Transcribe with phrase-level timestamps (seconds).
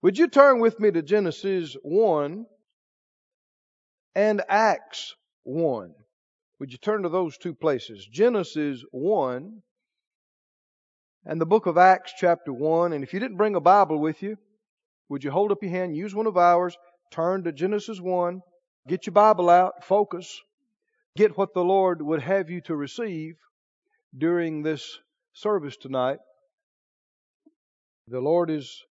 [0.00, 2.46] Would you turn with me to Genesis 1
[4.14, 5.92] and Acts 1?
[6.60, 8.06] Would you turn to those two places?
[8.06, 9.60] Genesis 1
[11.24, 12.92] and the book of Acts, chapter 1.
[12.92, 14.36] And if you didn't bring a Bible with you,
[15.08, 16.76] would you hold up your hand, use one of ours,
[17.10, 18.40] turn to Genesis 1,
[18.86, 20.40] get your Bible out, focus,
[21.16, 23.34] get what the Lord would have you to receive
[24.16, 24.98] during this
[25.32, 26.18] service tonight.
[28.06, 28.84] The Lord is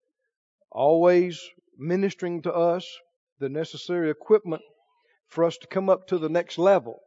[0.70, 1.40] always
[1.78, 2.86] ministering to us
[3.38, 4.62] the necessary equipment
[5.28, 7.00] for us to come up to the next level.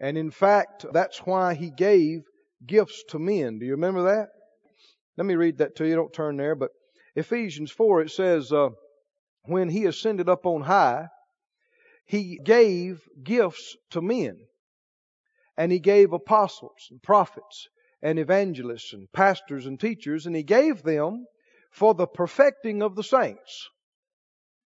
[0.00, 2.22] And in fact, that's why He gave
[2.66, 3.58] gifts to men.
[3.58, 4.28] Do you remember that?
[5.16, 5.94] Let me read that to you.
[5.94, 6.70] Don't turn there, but
[7.14, 8.70] Ephesians 4, it says, uh,
[9.44, 11.08] when He ascended up on high,
[12.06, 14.38] He gave gifts to men.
[15.56, 17.68] And He gave apostles and prophets
[18.00, 21.26] and evangelists and pastors and teachers, and He gave them
[21.72, 23.68] for the perfecting of the saints.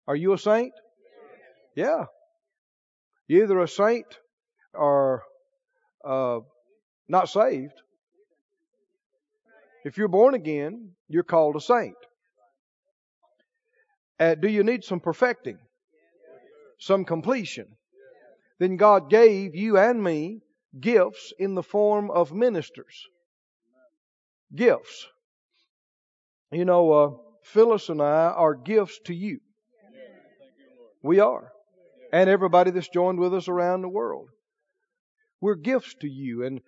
[0.09, 0.73] Are you a saint?
[1.77, 2.07] Yeah.
[3.29, 4.07] You're either a saint
[4.73, 5.23] or
[6.05, 6.41] uh,
[7.09, 7.75] not saved.
[9.85, 11.97] If you're born again, you're called a saint.
[14.19, 15.59] Uh, do you need some perfecting?
[16.79, 17.67] Some completion?
[18.59, 20.41] Then God gave you and me
[20.79, 23.07] gifts in the form of ministers.
[24.55, 25.07] Gifts.
[26.55, 27.11] You know, uh,
[27.43, 29.41] Phyllis and I are gifts to you.
[31.03, 31.53] We are.
[32.13, 34.29] And everybody that's joined with us around the world.
[35.41, 36.45] We're gifts to you.
[36.45, 36.61] And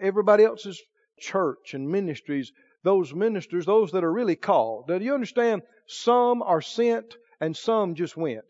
[0.00, 0.82] everybody else's
[1.20, 2.50] church and ministries,
[2.82, 4.88] those ministers, those that are really called.
[4.88, 5.62] Now, do you understand?
[5.86, 8.44] Some are sent and some just went.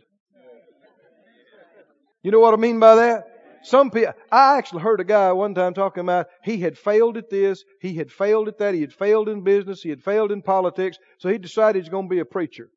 [2.22, 3.35] You know what I mean by that?
[3.66, 7.30] Some people, I actually heard a guy one time talking about he had failed at
[7.30, 10.40] this, he had failed at that, he had failed in business, he had failed in
[10.40, 12.68] politics, so he decided he's going to be a preacher.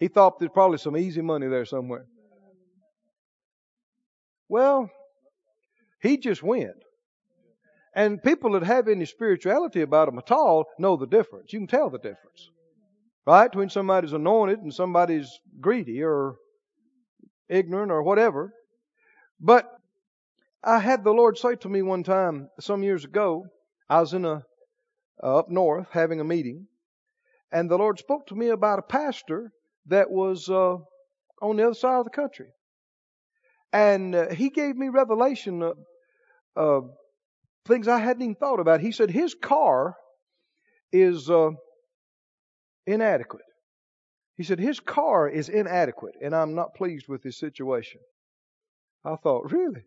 [0.00, 2.06] He thought there's probably some easy money there somewhere.
[4.48, 4.90] Well,
[6.02, 6.74] he just went.
[7.94, 11.52] And people that have any spirituality about them at all know the difference.
[11.52, 12.50] You can tell the difference.
[13.24, 13.52] Right?
[13.52, 15.30] Between somebody's anointed and somebody's
[15.60, 16.34] greedy or
[17.48, 18.52] ignorant or whatever.
[19.40, 19.70] But
[20.62, 23.46] I had the Lord say to me one time, some years ago,
[23.88, 24.42] I was in a,
[25.22, 26.66] uh, up north having a meeting,
[27.52, 29.52] and the Lord spoke to me about a pastor
[29.86, 30.76] that was uh,
[31.42, 32.48] on the other side of the country.
[33.72, 35.76] And uh, he gave me revelation of,
[36.56, 36.90] of,
[37.66, 38.80] things I hadn't even thought about.
[38.80, 39.96] He said his car
[40.92, 41.50] is uh,
[42.86, 43.44] inadequate.
[44.36, 48.00] He said his car is inadequate, and I'm not pleased with his situation.
[49.04, 49.82] I thought, really?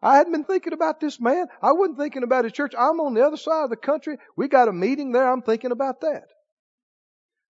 [0.00, 1.46] I hadn't been thinking about this man.
[1.62, 2.74] I wasn't thinking about his church.
[2.78, 4.18] I'm on the other side of the country.
[4.36, 5.30] We got a meeting there.
[5.30, 6.24] I'm thinking about that.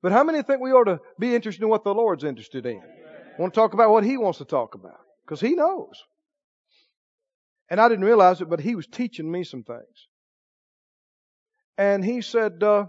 [0.02, 2.80] But how many think we ought to be interested in what the Lord's interested in?
[3.38, 5.00] Want to talk about what He wants to talk about?
[5.24, 6.02] Because He knows.
[7.68, 10.08] And I didn't realize it, but He was teaching me some things.
[11.76, 12.86] And He said, uh,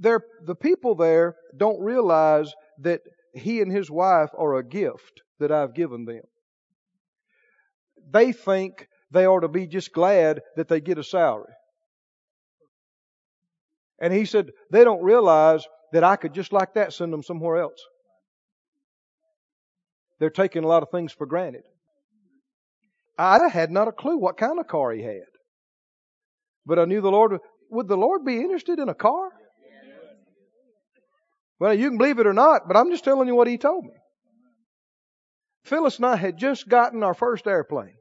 [0.00, 3.02] the people there don't realize that
[3.34, 6.22] He and His wife are a gift that I've given them.
[8.10, 11.52] They think they ought to be just glad that they get a salary.
[14.00, 17.56] And he said, they don't realize that I could just like that send them somewhere
[17.56, 17.80] else.
[20.18, 21.62] They're taking a lot of things for granted.
[23.18, 25.22] I had not a clue what kind of car he had.
[26.66, 27.38] But I knew the Lord,
[27.70, 29.30] would the Lord be interested in a car?
[31.58, 33.84] Well, you can believe it or not, but I'm just telling you what he told
[33.84, 33.94] me.
[35.66, 37.96] Phyllis and I had just gotten our first airplane,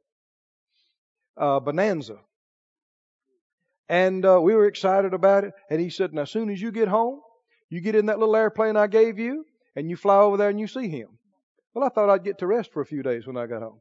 [1.35, 2.17] uh, Bonanza.
[3.89, 5.53] And uh, we were excited about it.
[5.69, 7.21] And he said, Now, as soon as you get home,
[7.69, 10.59] you get in that little airplane I gave you, and you fly over there and
[10.59, 11.07] you see him.
[11.73, 13.79] Well, I thought I'd get to rest for a few days when I got home.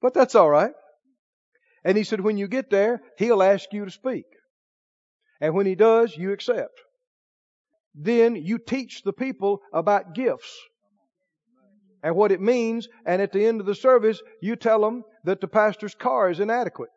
[0.00, 0.72] But that's all right.
[1.84, 4.24] And he said, When you get there, he'll ask you to speak.
[5.40, 6.80] And when he does, you accept.
[7.94, 10.58] Then you teach the people about gifts
[12.02, 12.88] and what it means.
[13.04, 16.40] And at the end of the service, you tell them that the pastor's car is
[16.40, 16.90] inadequate.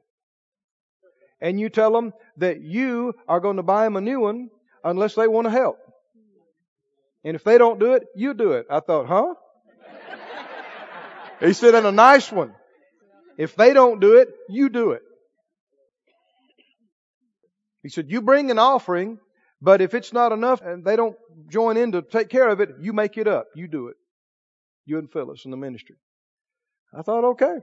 [1.40, 4.50] And you tell them that you are going to buy them a new one
[4.84, 5.78] unless they want to help.
[7.24, 8.68] And if they don't do it, you do it.
[8.70, 9.34] I thought, huh?
[11.40, 12.54] he said, and a nice one.
[13.38, 15.02] If they don't do it, you do it.
[17.82, 19.18] He said, you bring an offering,
[19.60, 21.16] but if it's not enough and they don't
[21.50, 23.48] join in to take care of it, you make it up.
[23.56, 23.96] You do it
[24.86, 25.96] you and Phyllis in the ministry.
[26.94, 27.56] I thought, okay.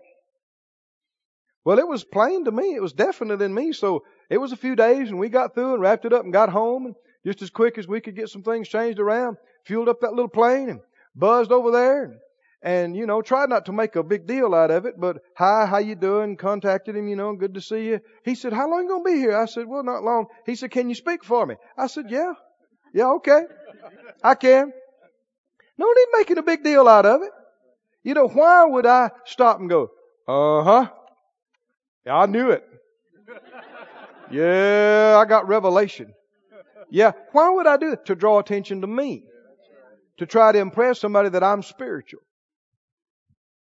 [1.64, 2.74] Well, it was plain to me.
[2.74, 3.72] It was definite in me.
[3.72, 6.32] So it was a few days and we got through and wrapped it up and
[6.32, 6.94] got home and
[7.26, 9.36] just as quick as we could get some things changed around,
[9.66, 10.80] fueled up that little plane and
[11.14, 12.14] buzzed over there and,
[12.62, 15.66] and you know, tried not to make a big deal out of it, but hi,
[15.66, 16.36] how you doing?
[16.36, 18.00] Contacted him, you know, good to see you.
[18.24, 19.36] He said, how long you gonna be here?
[19.36, 20.26] I said, well, not long.
[20.46, 21.56] He said, can you speak for me?
[21.76, 22.32] I said, yeah.
[22.94, 23.42] Yeah, okay.
[24.22, 24.72] I can.
[25.78, 27.30] No need making a big deal out of it.
[28.02, 29.90] You know, why would I stop and go,
[30.26, 30.90] uh huh?
[32.06, 32.64] I knew it.
[34.30, 36.12] Yeah, I got revelation.
[36.90, 38.04] Yeah, why would I do it?
[38.06, 39.24] To draw attention to me.
[40.18, 42.20] To try to impress somebody that I'm spiritual.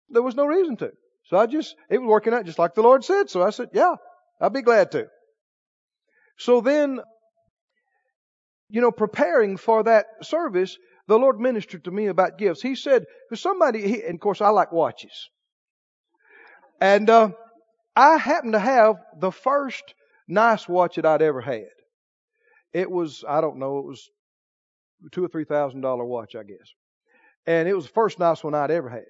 [0.08, 0.92] There was no reason to.
[1.24, 3.30] So I just, it was working out just like the Lord said.
[3.30, 3.94] So I said, yeah,
[4.40, 5.06] I'll be glad to.
[6.38, 7.00] So then,
[8.68, 10.76] you know, preparing for that service,
[11.08, 12.62] the Lord ministered to me about gifts.
[12.62, 13.04] He said,
[13.34, 15.31] somebody, he, and of course I like watches.
[16.81, 17.31] And, uh,
[17.94, 19.94] I happened to have the first
[20.26, 21.69] nice watch that I'd ever had.
[22.72, 24.08] It was, I don't know, it was
[25.10, 26.72] two or three thousand dollar watch, I guess.
[27.46, 29.05] And it was the first nice one I'd ever had.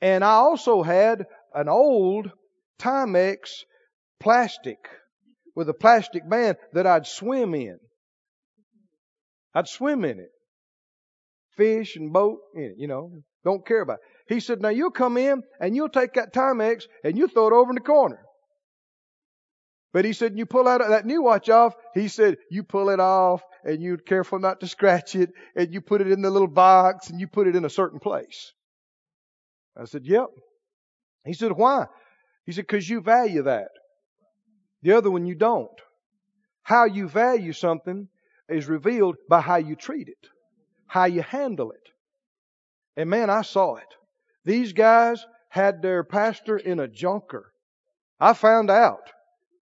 [0.00, 2.30] And I also had an old
[2.78, 3.64] Timex
[4.20, 4.78] plastic
[5.54, 7.78] with a plastic band that I'd swim in.
[9.54, 10.30] I'd swim in it.
[11.56, 13.12] Fish and boat in it, you know.
[13.44, 14.34] Don't care about it.
[14.34, 17.52] He said, now you'll come in and you'll take that Timex and you throw it
[17.52, 18.20] over in the corner.
[19.92, 21.74] But he said, you pull out that new watch off.
[21.94, 25.80] He said, you pull it off and you're careful not to scratch it and you
[25.80, 28.52] put it in the little box and you put it in a certain place.
[29.76, 30.28] I said, yep.
[31.26, 31.86] He said, why?
[32.46, 33.68] He said, cause you value that.
[34.82, 35.68] The other one you don't.
[36.62, 38.08] How you value something
[38.48, 40.28] is revealed by how you treat it,
[40.92, 41.88] how you handle it.
[42.98, 43.94] And man, I saw it.
[44.44, 47.50] These guys had their pastor in a junker.
[48.20, 49.08] I found out.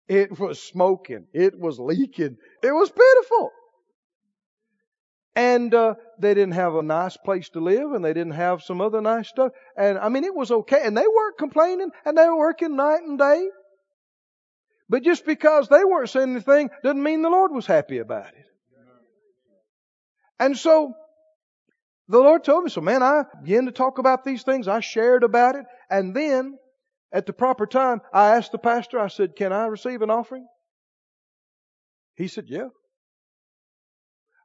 [0.07, 1.27] It was smoking.
[1.31, 2.37] It was leaking.
[2.63, 3.51] It was pitiful.
[5.35, 8.81] And uh, they didn't have a nice place to live, and they didn't have some
[8.81, 9.51] other nice stuff.
[9.77, 10.81] And I mean, it was okay.
[10.83, 13.49] And they weren't complaining, and they were working night and day.
[14.89, 18.45] But just because they weren't saying anything doesn't mean the Lord was happy about it.
[20.39, 20.95] And so
[22.09, 22.81] the Lord told me so.
[22.81, 24.67] Man, I began to talk about these things.
[24.67, 26.57] I shared about it, and then
[27.11, 30.47] at the proper time, I asked the pastor, I said, Can I receive an offering?
[32.15, 32.67] He said, Yeah.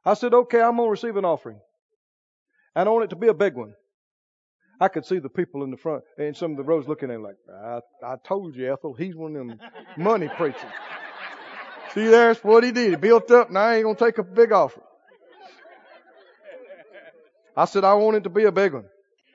[0.03, 1.59] I said, Okay, I'm going to receive an offering.
[2.75, 3.73] And I want it to be a big one.
[4.79, 7.15] I could see the people in the front and some of the rows looking at
[7.15, 9.59] him like, I, I told you, Ethel, he's one of them
[9.97, 10.61] money preachers.
[11.93, 12.89] see, that's what he did.
[12.89, 14.85] He built up, now I ain't going to take a big offering.
[17.55, 18.85] I said, I want it to be a big one.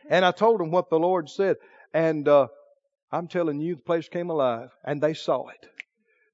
[0.08, 1.56] And I told him what the Lord said.
[1.94, 2.48] And uh,
[3.12, 5.66] I'm telling you, the place came alive and they saw it.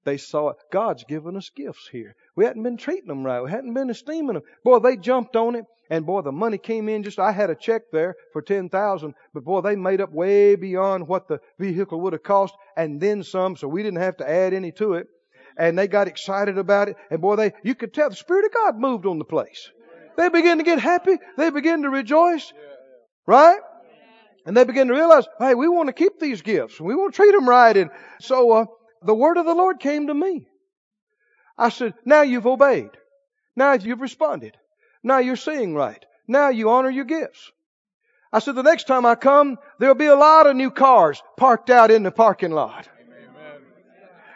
[0.05, 0.57] They saw it.
[0.73, 2.15] God's given us gifts here.
[2.37, 3.43] We hadn't been treating them right.
[3.43, 4.43] We hadn't been esteeming them.
[4.65, 7.55] Boy, they jumped on it and boy, the money came in just, I had a
[7.55, 12.13] check there for 10,000, but boy, they made up way beyond what the vehicle would
[12.13, 15.07] have cost and then some, so we didn't have to add any to it.
[15.59, 16.97] And they got excited about it.
[17.11, 19.71] And boy, they, you could tell the Spirit of God moved on the place.
[20.17, 21.19] They begin to get happy.
[21.37, 22.53] They begin to rejoice.
[23.27, 23.59] Right?
[24.45, 26.81] And they begin to realize, hey, we want to keep these gifts.
[26.81, 27.77] We want to treat them right.
[27.77, 27.91] And
[28.21, 28.65] so uh,
[29.03, 30.47] the word of the Lord came to me.
[31.59, 32.91] I said, now you've obeyed.
[33.57, 34.57] Now you've responded.
[35.03, 36.05] Now you're seeing right.
[36.29, 37.51] Now you honor your gifts.
[38.33, 41.71] I said, the next time I come, there'll be a lot of new cars parked
[41.71, 42.89] out in the parking lot.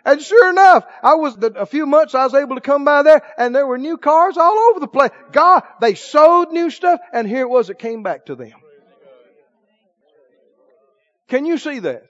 [0.04, 3.22] And sure enough, I was, a few months I was able to come by there
[3.36, 5.10] and there were new cars all over the place.
[5.32, 8.52] God, they sold new stuff and here it was, it came back to them.
[11.28, 12.04] Can you see that?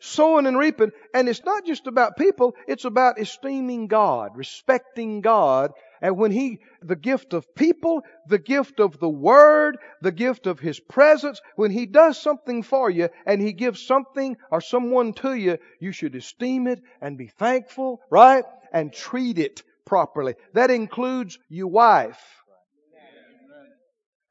[0.00, 0.92] Sowing and reaping.
[1.14, 5.72] And it's not just about people, it's about esteeming God, respecting God.
[6.02, 10.58] And when He, the gift of people, the gift of the Word, the gift of
[10.58, 15.34] His presence, when He does something for you and He gives something or someone to
[15.34, 18.44] you, you should esteem it and be thankful, right?
[18.72, 20.34] And treat it properly.
[20.54, 22.20] That includes your wife.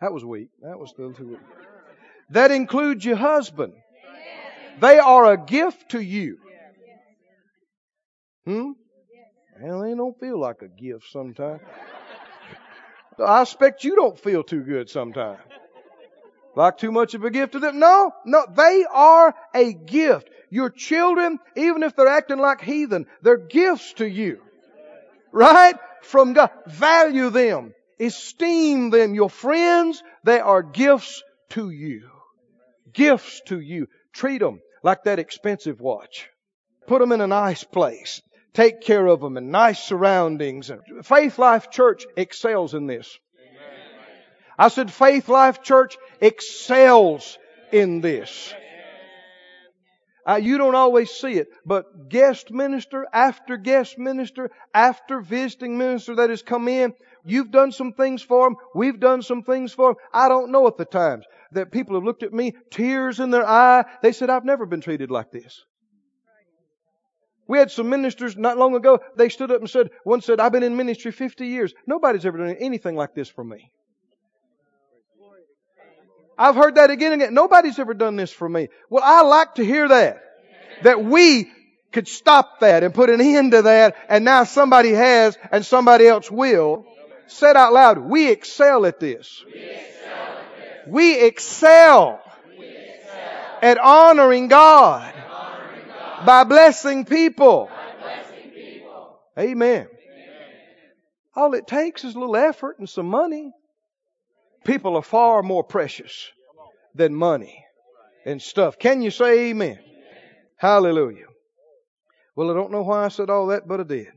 [0.01, 0.49] That was weak.
[0.61, 1.39] That was still too weak.
[2.31, 3.73] That includes your husband.
[4.79, 6.38] They are a gift to you.
[8.45, 8.71] Hmm?
[9.62, 11.62] Well, they don't feel like a gift sometimes.
[13.20, 15.39] I expect you don't feel too good sometimes.
[16.56, 17.80] Like too much of a gift to them.
[17.80, 20.30] No, no, they are a gift.
[20.50, 24.42] Your children, even if they're acting like heathen, they're gifts to you.
[25.32, 25.75] Right?
[26.01, 26.50] From God.
[26.66, 27.74] Value them.
[28.00, 29.13] Esteem them.
[29.13, 32.10] Your friends, they are gifts to you.
[32.94, 33.88] Gifts to you.
[34.13, 36.30] Treat them like that expensive watch.
[36.88, 38.22] Put them in a nice place.
[38.53, 40.72] Take care of them and nice surroundings.
[41.03, 43.18] Faith Life Church excels in this.
[44.58, 47.38] I said Faith Life Church excels
[47.72, 48.53] in this.
[50.27, 56.15] Uh, you don't always see it, but guest minister after guest minister after visiting minister
[56.15, 56.94] that has come in,
[57.25, 58.58] you've done some things for them.
[58.75, 59.96] We've done some things for them.
[60.13, 63.48] I don't know at the times that people have looked at me, tears in their
[63.48, 63.86] eye.
[64.03, 65.63] They said, I've never been treated like this.
[67.50, 70.51] We had some ministers not long ago, they stood up and said, one said, I've
[70.51, 71.74] been in ministry 50 years.
[71.88, 73.72] Nobody's ever done anything like this for me.
[76.38, 77.34] I've heard that again and again.
[77.34, 78.70] Nobody's ever done this for me.
[78.91, 80.22] Well, I like to hear that.
[80.84, 81.50] That we
[81.91, 86.08] could stop that and put an end to that and now somebody has and somebody
[86.08, 86.86] else will.
[87.25, 89.44] Said out loud, we excel at this.
[90.88, 92.22] We excel,
[93.62, 95.13] at honoring God,
[96.25, 97.69] by, blessing people.
[99.38, 99.88] Amen.
[101.35, 103.51] All it takes is a little effort and some money.
[104.65, 106.29] People are far more precious
[106.95, 107.63] than money
[108.25, 108.77] and stuff.
[108.77, 109.79] Can you say amen?
[110.57, 111.27] Hallelujah.
[112.35, 114.07] Well, I don't know why I said all that, but I did.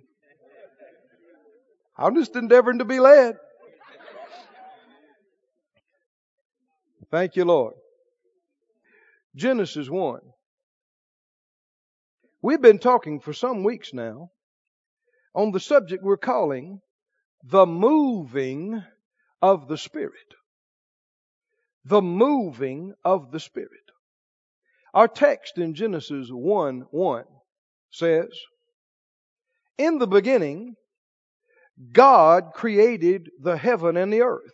[1.97, 3.37] I'm just endeavoring to be led.
[7.11, 7.75] Thank you, Lord.
[9.37, 10.21] Genesis 1.
[12.45, 14.33] We've been talking for some weeks now
[15.33, 16.81] on the subject we're calling
[17.45, 18.83] the moving
[19.41, 20.35] of the Spirit.
[21.85, 23.71] The moving of the Spirit.
[24.93, 27.25] Our text in Genesis 1 1
[27.91, 28.29] says,
[29.79, 30.75] In the beginning,
[31.93, 34.53] God created the heaven and the earth.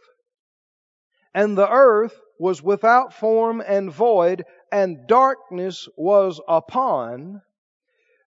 [1.32, 7.40] And the earth was without form and void, and darkness was upon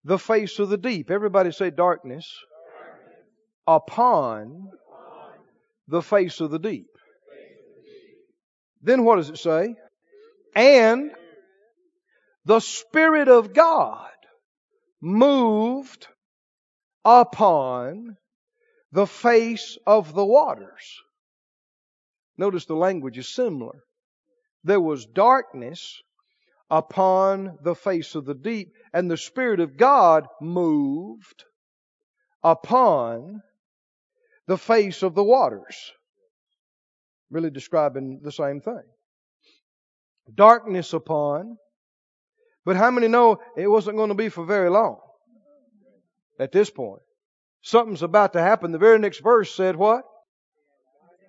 [0.03, 1.11] the face of the deep.
[1.11, 2.31] Everybody say darkness.
[2.79, 3.15] darkness.
[3.67, 4.69] Upon
[5.87, 6.87] the face of the deep.
[8.81, 9.75] Then what does it say?
[10.55, 11.11] And
[12.45, 14.09] the Spirit of God
[15.01, 16.07] moved
[17.05, 18.17] upon
[18.91, 20.99] the face of the waters.
[22.37, 23.83] Notice the language is similar.
[24.63, 26.01] There was darkness
[26.71, 31.43] upon the face of the deep, and the Spirit of God moved
[32.41, 33.41] upon
[34.47, 35.91] the face of the waters.
[37.29, 38.81] Really describing the same thing.
[40.33, 41.57] Darkness upon,
[42.63, 44.99] but how many know it wasn't going to be for very long
[46.39, 47.01] at this point?
[47.63, 48.71] Something's about to happen.
[48.71, 50.03] The very next verse said what?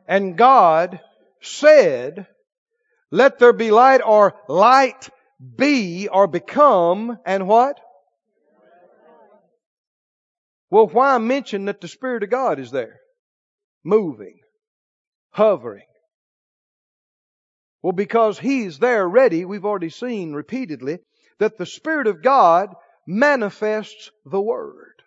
[0.06, 1.00] And God
[1.40, 2.26] said,
[3.10, 5.10] let there be light or light
[5.56, 7.80] be or become and what?
[10.70, 13.00] Well, why mention that the Spirit of God is there?
[13.84, 14.38] Moving,
[15.30, 15.86] hovering.
[17.82, 21.00] Well, because He's there ready, we've already seen repeatedly
[21.40, 22.68] that the Spirit of God
[23.06, 25.02] manifests the Word.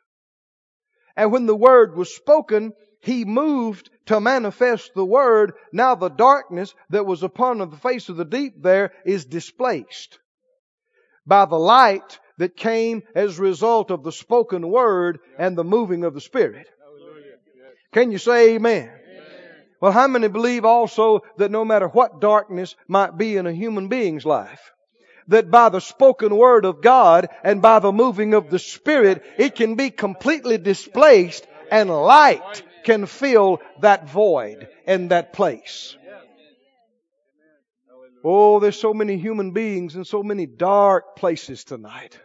[1.15, 5.53] And when the Word was spoken, He moved to manifest the Word.
[5.71, 10.19] Now the darkness that was upon the face of the deep there is displaced
[11.25, 16.03] by the light that came as a result of the spoken Word and the moving
[16.03, 16.67] of the Spirit.
[17.93, 18.91] Can you say amen?
[19.81, 23.87] Well, how many believe also that no matter what darkness might be in a human
[23.87, 24.71] being's life,
[25.27, 29.55] that by the spoken word of God and by the moving of the Spirit, it
[29.55, 35.97] can be completely displaced and light can fill that void in that place.
[38.27, 42.19] Oh, there's so many human beings in so many dark places tonight.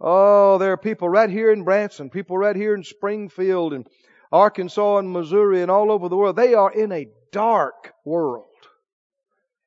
[0.00, 3.86] Oh, there are people right here in Branson, people right here in Springfield and
[4.32, 6.34] Arkansas and Missouri and all over the world.
[6.34, 8.46] They are in a dark world.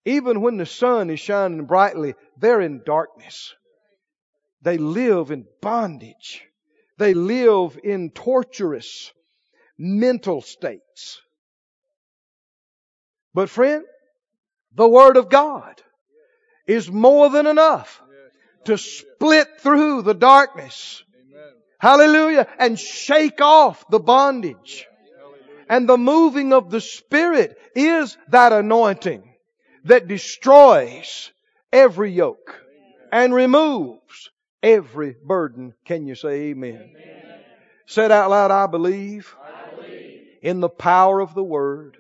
[0.04, 3.56] Even when the sun is shining brightly, they're in darkness.
[4.62, 6.44] They live in bondage.
[6.98, 9.14] They live in torturous
[9.78, 11.22] mental states.
[13.34, 13.86] But friend,
[14.76, 15.82] the Word of God
[16.68, 18.02] is more than enough
[18.66, 21.04] to split through the darkness.
[21.80, 22.48] Hallelujah.
[22.58, 24.86] And shake off the bondage.
[25.70, 29.24] And the moving of the Spirit is that anointing
[29.86, 31.32] that destroys
[31.72, 32.60] every yoke
[33.12, 35.74] and removes every burden.
[35.86, 36.92] Can you say amen?
[36.96, 37.40] amen.
[37.88, 41.98] Said out loud, I believe, I believe in the power of the Word.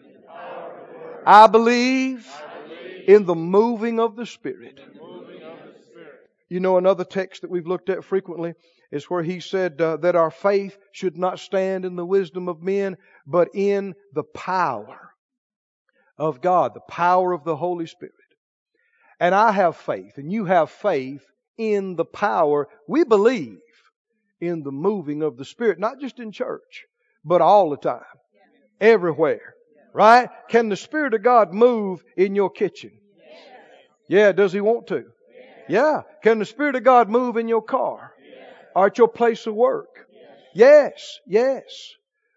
[1.25, 2.44] I, believe I believe
[3.07, 4.79] in the moving of the Spirit.
[6.49, 8.53] You know, another text that we've looked at frequently
[8.91, 12.61] is where he said uh, that our faith should not stand in the wisdom of
[12.61, 15.11] men, but in the power
[16.17, 18.13] of God, the power of the Holy Spirit.
[19.19, 21.25] And I have faith, and you have faith
[21.57, 22.67] in the power.
[22.87, 23.59] We believe
[24.39, 26.85] in the moving of the Spirit, not just in church,
[27.23, 28.03] but all the time,
[28.79, 29.54] everywhere.
[29.95, 30.27] Right?
[30.49, 32.91] Can the Spirit of God move in your kitchen?
[34.09, 35.05] Yeah, does He want to?
[35.69, 36.01] Yeah.
[36.21, 38.11] Can the Spirit of God move in your car?
[38.75, 39.87] Or at your place of work?
[40.53, 41.63] Yes, yes.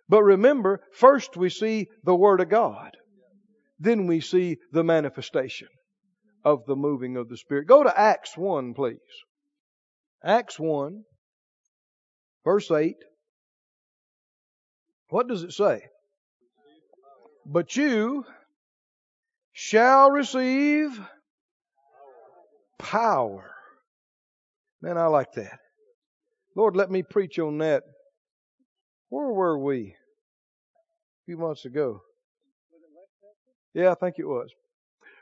[0.08, 2.92] But remember, first we see the Word of God.
[3.80, 5.66] Then we see the manifestation
[6.44, 7.66] of the moving of the Spirit.
[7.66, 8.98] Go to Acts 1, please.
[10.22, 11.02] Acts 1,
[12.44, 12.94] verse 8.
[15.08, 15.82] What does it say?
[17.50, 18.26] But you
[19.52, 21.00] shall receive
[22.78, 23.50] power.
[24.82, 25.58] Man, I like that.
[26.54, 27.84] Lord, let me preach on that.
[29.08, 32.02] Where were we a few months ago?
[33.72, 34.50] Yeah, I think it was.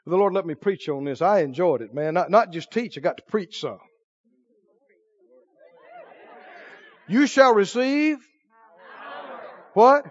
[0.04, 1.22] The Lord let me preach on this.
[1.22, 2.14] I enjoyed it, man.
[2.14, 3.78] Not, not just teach, I got to preach some.
[7.06, 8.18] You shall receive
[9.74, 10.06] what?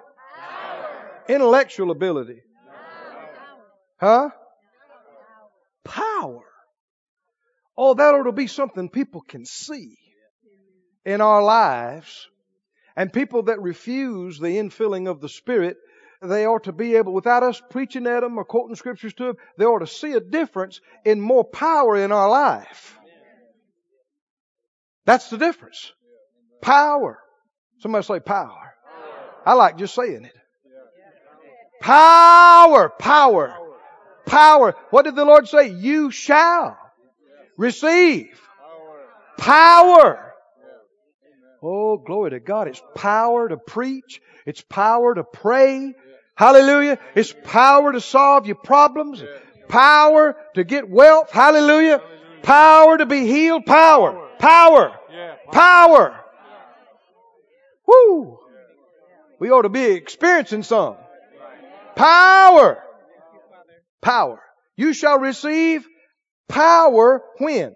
[1.28, 2.42] Intellectual ability.
[4.00, 4.30] Huh?
[5.84, 6.44] Power.
[7.78, 9.98] Oh, that ought to be something people can see
[11.06, 12.28] in our lives.
[12.96, 15.78] And people that refuse the infilling of the Spirit,
[16.22, 19.36] they ought to be able, without us preaching at them or quoting scriptures to them,
[19.58, 22.98] they ought to see a difference in more power in our life.
[25.06, 25.92] That's the difference.
[26.62, 27.20] Power.
[27.80, 28.74] Somebody say power.
[29.46, 30.36] I like just saying it.
[31.86, 33.56] Power, power,
[34.26, 34.76] power.
[34.90, 35.68] What did the Lord say?
[35.68, 36.80] You shall
[37.58, 38.42] receive
[39.38, 40.34] power.
[41.62, 42.70] Oh, glory to God.
[42.70, 44.20] It's power to preach.
[44.48, 45.94] It's power to pray.
[46.34, 46.98] Hallelujah.
[47.14, 49.24] It's power to solve your problems.
[49.68, 51.30] Power to get wealth.
[51.30, 52.02] Hallelujah.
[52.42, 53.68] Power to be healed.
[53.68, 54.28] Power.
[54.40, 55.00] Power.
[55.52, 56.20] Power.
[57.86, 58.40] Woo.
[59.38, 60.96] We ought to be experiencing some.
[61.96, 62.84] Power.
[64.02, 64.40] Power.
[64.76, 65.88] You shall receive
[66.48, 67.76] power when?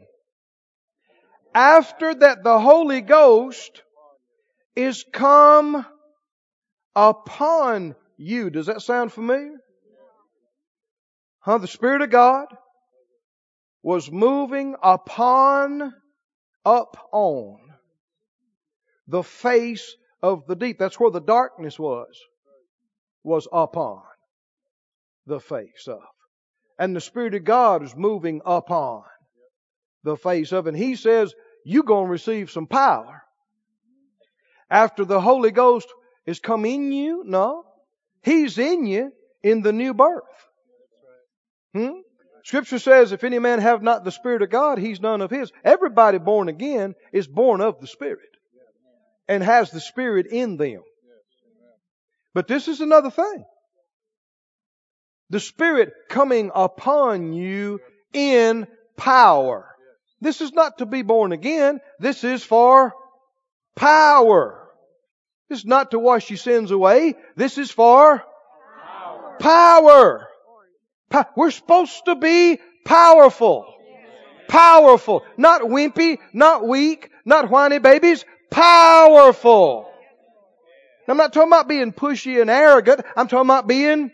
[1.53, 3.81] After that the Holy Ghost
[4.75, 5.85] is come
[6.95, 8.49] upon you.
[8.49, 9.57] Does that sound familiar?
[11.39, 11.57] Huh?
[11.57, 12.47] The Spirit of God
[13.81, 15.93] was moving upon,
[16.65, 17.57] up on
[19.07, 20.77] the face of the deep.
[20.77, 22.13] That's where the darkness was,
[23.23, 24.03] was upon
[25.25, 26.01] the face of.
[26.77, 29.03] And the Spirit of God is moving upon
[30.03, 30.67] the face of.
[30.67, 31.33] And He says,
[31.65, 33.21] you're going to receive some power.
[34.69, 35.87] After the Holy Ghost
[36.25, 37.23] is come in you?
[37.25, 37.65] No.
[38.23, 39.11] He's in you
[39.43, 40.23] in the new birth.
[41.73, 41.99] Hmm?
[42.43, 45.51] Scripture says, if any man have not the Spirit of God, he's none of his.
[45.63, 48.29] Everybody born again is born of the Spirit
[49.27, 50.81] and has the Spirit in them.
[52.33, 53.43] But this is another thing.
[55.29, 57.79] The Spirit coming upon you
[58.13, 59.67] in power.
[60.21, 61.79] This is not to be born again.
[61.99, 62.93] This is for
[63.75, 64.67] power.
[65.49, 67.15] This is not to wash your sins away.
[67.35, 68.23] This is for
[68.85, 69.37] power.
[69.39, 70.27] power.
[71.35, 73.65] We're supposed to be powerful.
[74.47, 75.23] Powerful.
[75.37, 78.25] Not wimpy, not weak, not whiny babies.
[78.49, 79.89] Powerful.
[81.07, 83.01] I'm not talking about being pushy and arrogant.
[83.15, 84.11] I'm talking about being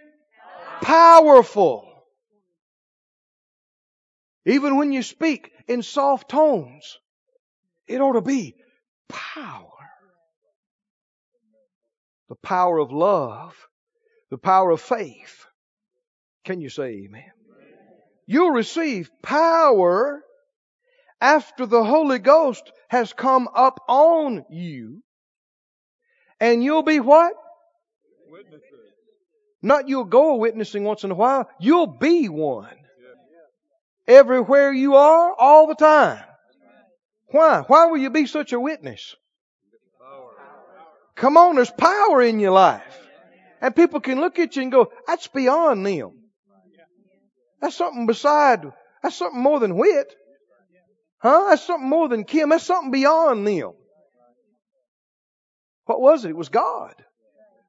[0.82, 1.92] powerful.
[4.46, 6.98] Even when you speak in soft tones,
[7.88, 8.56] it ought to be
[9.10, 9.70] power.
[12.30, 13.56] The power of love,
[14.30, 15.46] the power of faith.
[16.44, 17.32] Can you say amen?
[18.28, 20.24] You'll receive power
[21.22, 25.02] after the Holy Ghost has come up on you.
[26.40, 27.34] And you'll be what?
[28.30, 28.75] Witnesses.
[29.66, 31.50] Not you'll go witnessing once in a while.
[31.60, 32.70] You'll be one.
[34.08, 36.24] Everywhere you are, all the time.
[37.32, 37.64] Why?
[37.66, 39.16] Why will you be such a witness?
[41.16, 42.84] Come on, there's power in your life.
[43.60, 46.12] And people can look at you and go, that's beyond them.
[47.60, 50.14] That's something beside, that's something more than wit.
[51.18, 51.48] Huh?
[51.50, 52.50] That's something more than Kim.
[52.50, 53.72] That's something beyond them.
[55.86, 56.30] What was it?
[56.30, 56.94] It was God.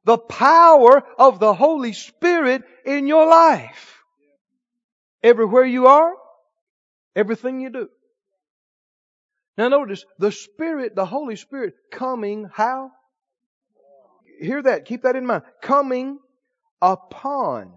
[0.07, 4.03] The power of the Holy Spirit in your life.
[5.21, 6.13] Everywhere you are,
[7.17, 7.89] everything you do.
[9.59, 12.93] Now notice the Spirit, the Holy Spirit coming how?
[14.41, 14.85] Hear that.
[14.85, 15.43] Keep that in mind.
[15.61, 16.21] Coming
[16.81, 17.73] upon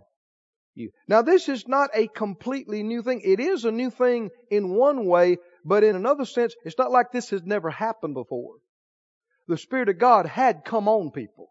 [0.76, 0.92] you.
[1.08, 3.22] Now this is not a completely new thing.
[3.24, 7.12] It is a new thing in one way, but in another sense, it's not like
[7.12, 8.58] this has never happened before.
[9.48, 11.50] The Spirit of God had come on people.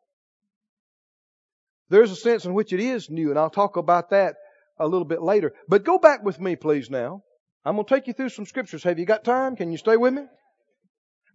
[1.91, 4.37] There's a sense in which it is new, and I'll talk about that
[4.79, 5.53] a little bit later.
[5.69, 7.23] But go back with me, please, now.
[7.65, 8.85] I'm going to take you through some scriptures.
[8.85, 9.57] Have you got time?
[9.57, 10.23] Can you stay with me?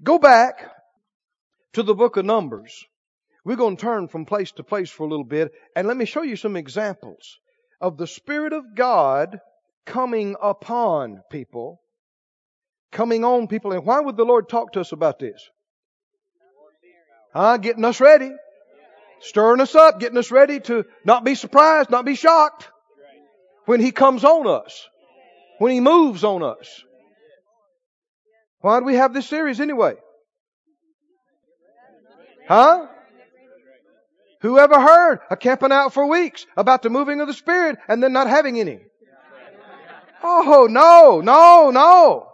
[0.01, 0.71] Go back
[1.73, 2.85] to the book of Numbers.
[3.45, 6.05] We're going to turn from place to place for a little bit, and let me
[6.05, 7.37] show you some examples
[7.81, 9.39] of the Spirit of God
[9.85, 11.81] coming upon people,
[12.91, 13.73] coming on people.
[13.73, 15.49] And why would the Lord talk to us about this?
[17.33, 17.57] Huh?
[17.57, 18.31] Getting us ready.
[19.23, 22.67] Stirring us up, getting us ready to not be surprised, not be shocked
[23.65, 24.87] when He comes on us,
[25.59, 26.83] when He moves on us.
[28.59, 29.95] Why do we have this series anyway?
[32.49, 32.87] Huh?
[34.41, 38.03] Who ever heard of camping out for weeks about the moving of the Spirit and
[38.03, 38.79] then not having any?
[40.21, 42.27] Oh, no, no, no.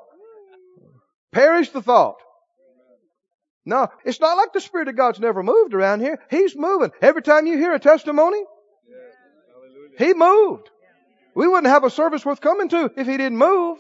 [1.32, 2.18] Perish the thought.
[3.66, 6.20] No, it's not like the Spirit of God's never moved around here.
[6.30, 6.92] He's moving.
[7.02, 8.42] Every time you hear a testimony,
[9.98, 10.70] He moved.
[11.36, 13.78] We wouldn't have a service worth coming to if He didn't move.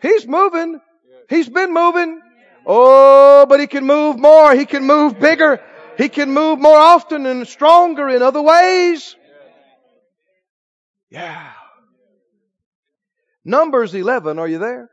[0.00, 0.80] He's moving.
[1.28, 2.20] He's been moving.
[2.66, 4.54] Oh, but He can move more.
[4.54, 5.60] He can move bigger.
[5.98, 9.16] He can move more often and stronger in other ways.
[11.10, 11.50] Yeah.
[13.44, 14.90] Numbers 11, are you there?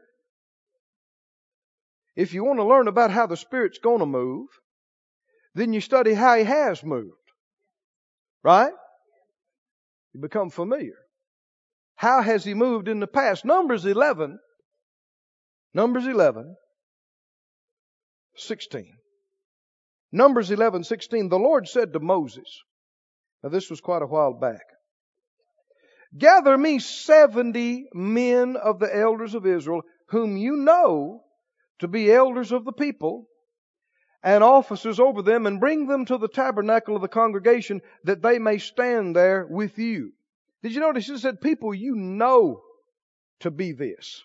[2.18, 4.48] If you want to learn about how the Spirit's going to move,
[5.54, 7.14] then you study how He has moved.
[8.44, 8.74] Right?
[10.14, 10.98] You become familiar.
[11.96, 13.46] How has He moved in the past?
[13.46, 14.40] Numbers 11,
[15.76, 16.56] Numbers 11,
[18.36, 18.94] 16.
[20.12, 22.64] Numbers 11, 16, the Lord said to Moses,
[23.44, 24.64] now this was quite a while back,
[26.18, 31.22] gather me 70 men of the elders of Israel whom you know
[31.80, 33.28] to be elders of the people
[34.24, 38.40] and officers over them and bring them to the tabernacle of the congregation that they
[38.40, 40.12] may stand there with you.
[40.64, 42.62] Did you notice it said people you know
[43.42, 44.24] to be this?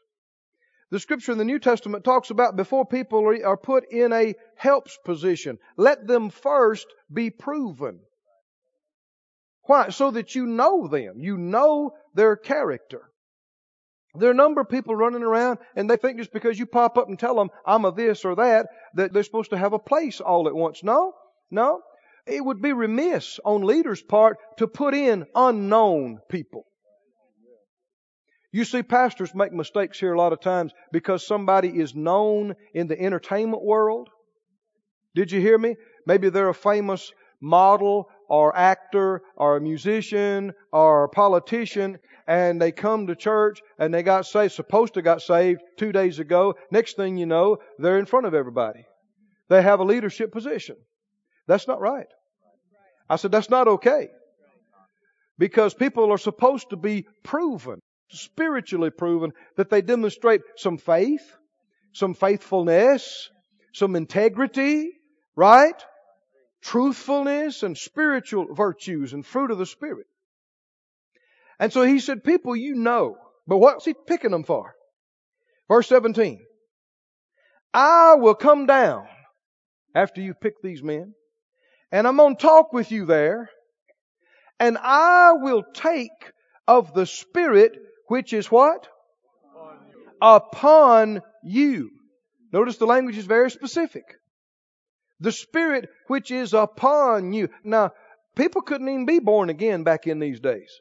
[0.90, 4.98] The scripture in the New Testament talks about before people are put in a helps
[5.04, 8.00] position, let them first be proven.
[9.62, 9.90] Why?
[9.90, 11.20] So that you know them.
[11.20, 13.12] You know their character.
[14.14, 16.98] There are a number of people running around and they think just because you pop
[16.98, 19.79] up and tell them I'm a this or that, that they're supposed to have a
[19.79, 20.85] place all at once.
[20.85, 21.14] No,
[21.51, 21.81] no.
[22.27, 26.66] It would be remiss on leaders' part to put in unknown people.
[28.53, 32.87] You see pastors make mistakes here a lot of times because somebody is known in
[32.87, 34.11] the entertainment world.
[35.14, 35.77] Did you hear me?
[36.07, 42.73] Maybe they're a famous model or actor or a musician or a politician and they
[42.73, 46.55] come to church and they got saved, supposed to got saved two days ago.
[46.71, 48.87] Next thing you know, they're in front of everybody.
[49.51, 50.77] They have a leadership position.
[51.47, 52.07] That's not right.
[53.07, 54.09] I said, that's not okay.
[55.37, 57.81] Because people are supposed to be proven
[58.12, 61.37] spiritually proven that they demonstrate some faith,
[61.92, 63.29] some faithfulness,
[63.75, 64.90] some integrity,
[65.37, 65.85] right?
[66.62, 70.07] Truthfulness and spiritual virtues and fruit of the Spirit.
[71.59, 74.75] And so he said, people you know, but what's he picking them for?
[75.68, 76.40] Verse 17.
[77.75, 79.07] I will come down
[79.94, 81.14] after you pick these men
[81.90, 83.51] and I'm going to talk with you there
[84.61, 86.11] and I will take
[86.68, 87.77] of the Spirit
[88.09, 88.88] which is what?
[90.20, 91.90] Upon you.
[92.53, 94.05] Notice the language is very specific.
[95.22, 97.48] The Spirit which is upon you.
[97.62, 97.92] Now,
[98.35, 100.80] people couldn't even be born again back in these days.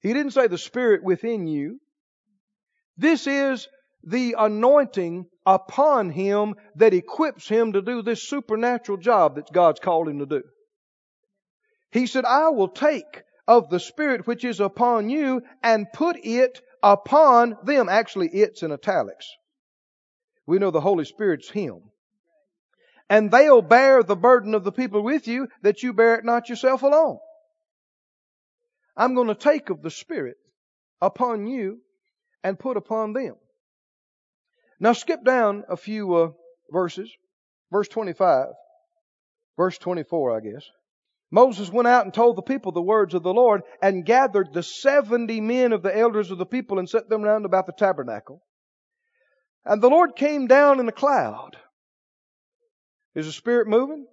[0.00, 1.80] He didn't say the Spirit within you.
[2.96, 3.66] This is
[4.04, 10.08] the anointing upon him that equips him to do this supernatural job that God's called
[10.08, 10.42] him to do.
[11.90, 16.60] He said, I will take of the Spirit which is upon you and put it
[16.84, 17.88] upon them.
[17.88, 19.26] Actually, it's in italics.
[20.46, 21.80] We know the Holy Spirit's Him.
[23.10, 26.48] And they'll bear the burden of the people with you that you bear it not
[26.48, 27.18] yourself alone.
[28.96, 30.36] I'm going to take of the Spirit
[31.00, 31.80] upon you
[32.42, 33.36] and put upon them.
[34.80, 36.30] Now skip down a few uh,
[36.70, 37.10] verses.
[37.70, 38.46] Verse 25.
[39.56, 40.64] Verse 24, I guess.
[41.30, 44.62] Moses went out and told the people the words of the Lord and gathered the
[44.62, 48.42] 70 men of the elders of the people and set them round about the tabernacle.
[49.64, 51.56] And the Lord came down in a cloud.
[53.18, 54.06] Is the Spirit moving?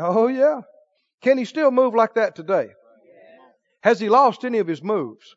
[0.00, 0.62] Oh, yeah.
[1.20, 2.68] Can He still move like that today?
[3.82, 5.36] Has He lost any of His moves?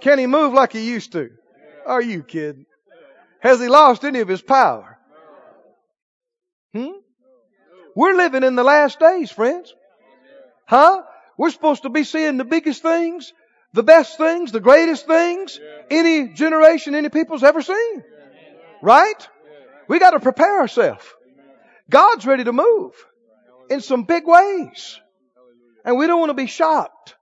[0.00, 1.28] Can He move like He used to?
[1.84, 2.64] Are you kidding?
[3.40, 4.96] Has He lost any of His power?
[6.72, 6.92] Hmm?
[7.94, 9.74] We're living in the last days, friends.
[10.64, 11.02] Huh?
[11.36, 13.34] We're supposed to be seeing the biggest things,
[13.74, 15.60] the best things, the greatest things
[15.90, 18.02] any generation, any people's ever seen.
[18.80, 19.28] Right?
[19.88, 21.04] We got to prepare ourselves.
[21.90, 22.92] God's ready to move
[23.70, 25.00] in some big ways.
[25.84, 27.14] And we don't want to be shocked.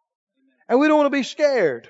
[0.68, 1.88] And we don't want to be scared.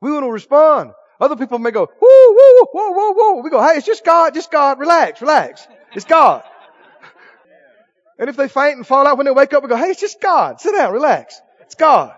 [0.00, 0.92] We want to respond.
[1.20, 3.42] Other people may go, whoo, whoo, whoa, whoa, whoa.
[3.42, 5.66] We go, hey, it's just God, just God, relax, relax.
[5.92, 6.42] It's God.
[8.20, 10.00] And if they faint and fall out when they wake up, we go, hey, it's
[10.00, 10.60] just God.
[10.60, 11.40] Sit down, relax.
[11.60, 12.12] It's God.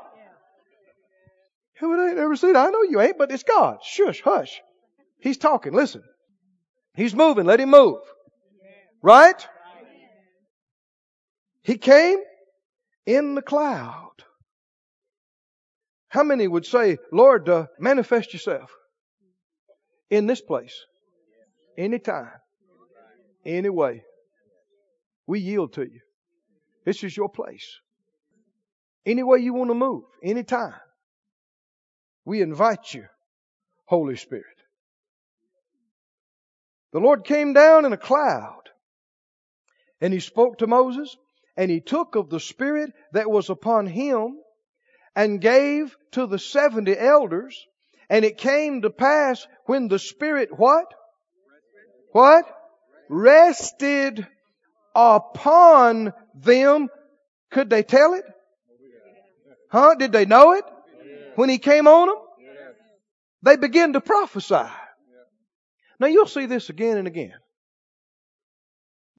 [1.78, 2.56] Who ain't ever seen it?
[2.56, 3.80] I know you ain't, but it's God.
[3.82, 4.62] Shush, hush.
[5.18, 5.74] He's talking.
[5.74, 6.02] Listen.
[6.94, 7.44] He's moving.
[7.44, 7.98] Let him move.
[9.02, 9.46] Right?
[11.62, 12.18] He came
[13.06, 14.12] in the cloud.
[16.08, 18.70] How many would say, Lord, uh, manifest yourself
[20.10, 20.74] in this place,
[21.78, 22.32] anytime,
[23.44, 24.02] any way?
[25.26, 26.00] We yield to you.
[26.84, 27.78] This is your place.
[29.06, 30.74] Any way you want to move, anytime.
[32.24, 33.06] We invite you,
[33.86, 34.44] Holy Spirit.
[36.92, 38.59] The Lord came down in a cloud
[40.00, 41.16] and he spoke to Moses
[41.56, 44.38] and he took of the Spirit that was upon him
[45.14, 47.66] and gave to the seventy elders.
[48.08, 50.86] And it came to pass when the Spirit what?
[52.12, 52.44] What?
[53.08, 54.26] Rested
[54.94, 56.88] upon them.
[57.50, 58.24] Could they tell it?
[59.70, 59.94] Huh?
[59.94, 60.64] Did they know it?
[61.36, 62.16] When he came on them?
[63.42, 64.68] They began to prophesy.
[65.98, 67.34] Now you'll see this again and again.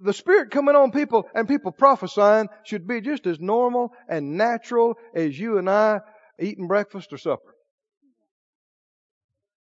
[0.03, 4.95] The Spirit coming on people and people prophesying should be just as normal and natural
[5.13, 6.01] as you and I
[6.39, 7.55] eating breakfast or supper.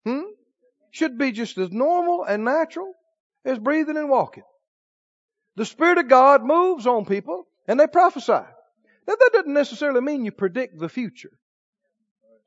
[0.05, 0.23] Hmm?
[0.93, 2.95] Should be just as normal and natural
[3.45, 4.45] as breathing and walking.
[5.57, 8.33] The Spirit of God moves on people and they prophesy.
[8.33, 11.33] Now that doesn't necessarily mean you predict the future.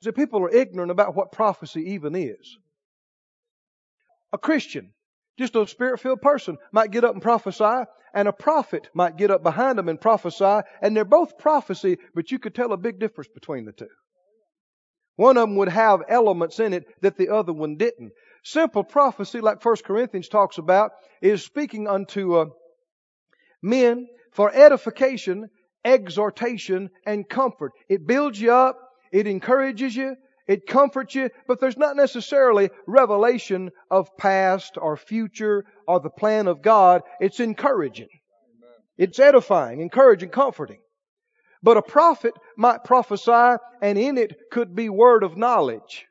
[0.02, 2.58] See, people are ignorant about what prophecy even is.
[4.32, 4.93] A Christian,
[5.38, 9.32] just a spirit filled person, might get up and prophesy, and a prophet might get
[9.32, 13.00] up behind them and prophesy, and they're both prophecy, but you could tell a big
[13.00, 13.88] difference between the two.
[15.15, 18.13] One of them would have elements in it that the other one didn't.
[18.43, 20.91] Simple prophecy, like 1 Corinthians talks about,
[21.22, 22.46] is speaking unto uh,
[23.62, 25.50] men for edification,
[25.86, 27.72] exhortation, and comfort.
[27.89, 28.78] It builds you up,
[29.12, 30.15] it encourages you,
[30.48, 36.48] it comforts you, but there's not necessarily revelation of past or future or the plan
[36.48, 37.04] of God.
[37.22, 38.10] It's encouraging.
[38.98, 40.80] It's edifying, encouraging, comforting.
[41.62, 46.06] But a prophet might prophesy and in it could be word of knowledge,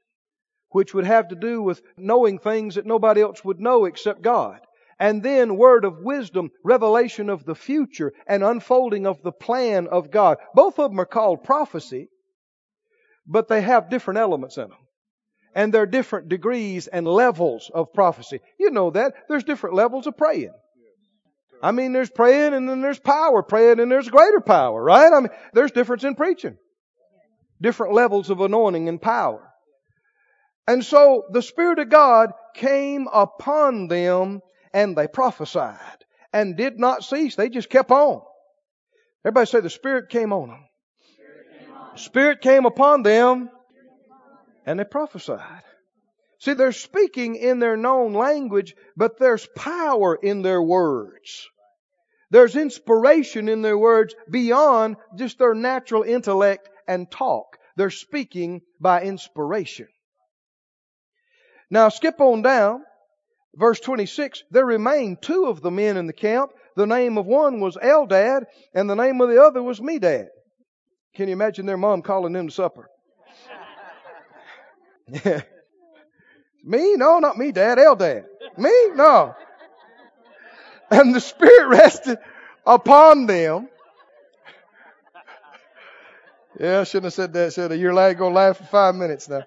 [0.71, 4.61] which would have to do with knowing things that nobody else would know except God.
[4.99, 10.11] And then word of wisdom, revelation of the future and unfolding of the plan of
[10.11, 10.39] God.
[10.55, 12.09] Both of them are called prophecy,
[13.27, 14.79] but they have different elements in them.
[15.55, 18.41] And there are different degrees and levels of prophecy.
[18.59, 19.15] You know that.
[19.29, 20.55] There's different levels of praying.
[21.63, 23.43] I mean, there's praying and then there's power.
[23.43, 25.13] Praying and there's greater power, right?
[25.13, 26.57] I mean, there's difference in preaching.
[27.61, 29.49] Different levels of anointing and power.
[30.67, 34.41] And so the Spirit of God came upon them
[34.73, 35.79] and they prophesied
[36.33, 37.37] and did not cease.
[37.37, 38.23] They just kept on.
[39.25, 40.65] Everybody say the Spirit came on them.
[41.97, 43.51] Spirit came upon them
[44.67, 45.63] and they prophesied.
[46.39, 51.49] See, they're speaking in their known language, but there's power in their words.
[52.31, 57.59] There's inspiration in their words beyond just their natural intellect and talk.
[57.77, 59.89] They're speaking by inspiration.
[61.71, 62.83] Now skip on down.
[63.55, 66.53] Verse 26, there remained two of the men in the camp.
[66.75, 70.29] The name of one was Eldad and the name of the other was Medad.
[71.15, 72.89] Can you imagine their mom calling them to supper?
[76.65, 76.97] me?
[76.97, 77.79] No, not me, Dad.
[77.79, 78.25] El Dad.
[78.57, 78.73] Me?
[78.95, 79.35] No.
[80.91, 82.19] And the Spirit rested
[82.67, 83.69] upon them.
[86.59, 87.53] Yeah, I shouldn't have said that.
[87.53, 89.43] Said you're gonna laugh for five minutes now.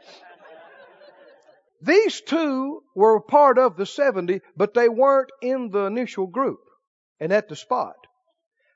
[1.81, 6.59] These two were part of the 70, but they weren't in the initial group
[7.19, 7.95] and at the spot.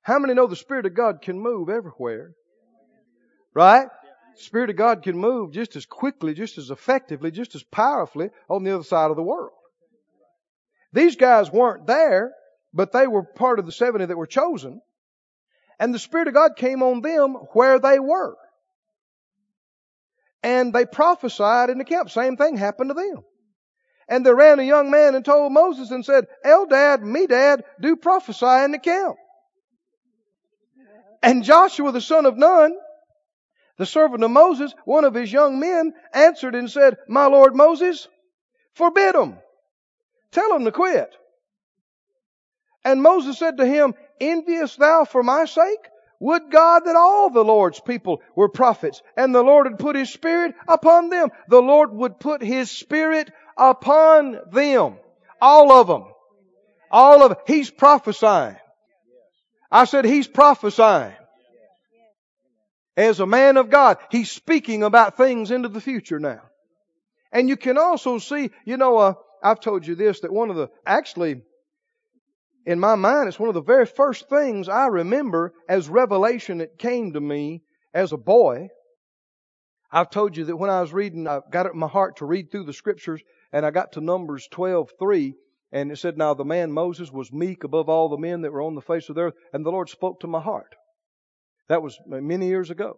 [0.04, 2.34] How many know the Spirit of God can move everywhere?
[3.53, 3.88] Right?
[4.35, 8.63] Spirit of God can move just as quickly, just as effectively, just as powerfully on
[8.63, 9.51] the other side of the world.
[10.93, 12.31] These guys weren't there,
[12.73, 14.81] but they were part of the 70 that were chosen.
[15.79, 18.35] And the Spirit of God came on them where they were.
[20.41, 22.09] And they prophesied in the camp.
[22.09, 23.23] Same thing happened to them.
[24.07, 28.63] And there ran a young man and told Moses and said, Eldad, Medad, do prophesy
[28.63, 29.17] in the camp.
[31.21, 32.73] And Joshua the son of Nun,
[33.79, 38.09] the servant of Moses, one of his young men, answered and said, My Lord Moses,
[38.73, 39.37] forbid them.
[40.31, 41.09] Tell them to quit.
[42.83, 45.79] And Moses said to him, Envious thou for my sake?
[46.19, 50.11] Would God that all the Lord's people were prophets and the Lord had put His
[50.11, 51.29] Spirit upon them.
[51.47, 54.97] The Lord would put His Spirit upon them.
[55.41, 56.03] All of them.
[56.91, 57.37] All of.
[57.47, 58.57] He's prophesying.
[59.71, 61.13] I said He's prophesying.
[62.99, 66.41] As a man of God, He's speaking about things into the future now.
[67.31, 70.57] And you can also see, you know, uh, I've told you this, that one of
[70.57, 71.41] the, actually,
[72.65, 76.77] in my mind, it's one of the very first things I remember as revelation that
[76.77, 78.67] came to me as a boy.
[79.89, 82.25] I've told you that when I was reading, I got it in my heart to
[82.25, 83.21] read through the scriptures,
[83.53, 85.35] and I got to Numbers 12:3,
[85.71, 88.62] and it said, Now the man Moses was meek above all the men that were
[88.62, 90.75] on the face of the earth, and the Lord spoke to my heart.
[91.69, 92.97] That was many years ago.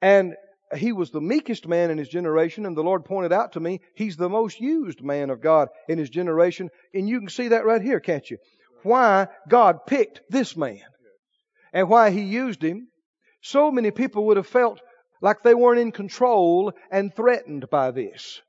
[0.00, 0.34] And
[0.76, 3.80] he was the meekest man in his generation, and the Lord pointed out to me,
[3.94, 6.68] he's the most used man of God in his generation.
[6.94, 8.36] And you can see that right here, can't you?
[8.82, 10.80] why God picked this man
[11.72, 12.88] and why he used him,
[13.42, 14.80] so many people would have felt
[15.20, 18.40] like they weren't in control and threatened by this.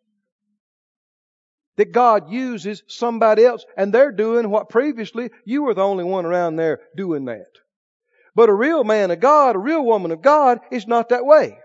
[1.78, 6.26] That God uses somebody else and they're doing what previously you were the only one
[6.26, 7.48] around there doing that.
[8.40, 11.60] But a real man of God, a real woman of God is not that way.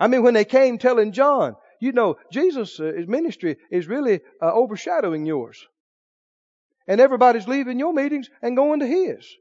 [0.00, 4.50] I mean, when they came telling John, you know, Jesus' uh, ministry is really uh,
[4.54, 5.62] overshadowing yours.
[6.88, 9.36] And everybody's leaving your meetings and going to his.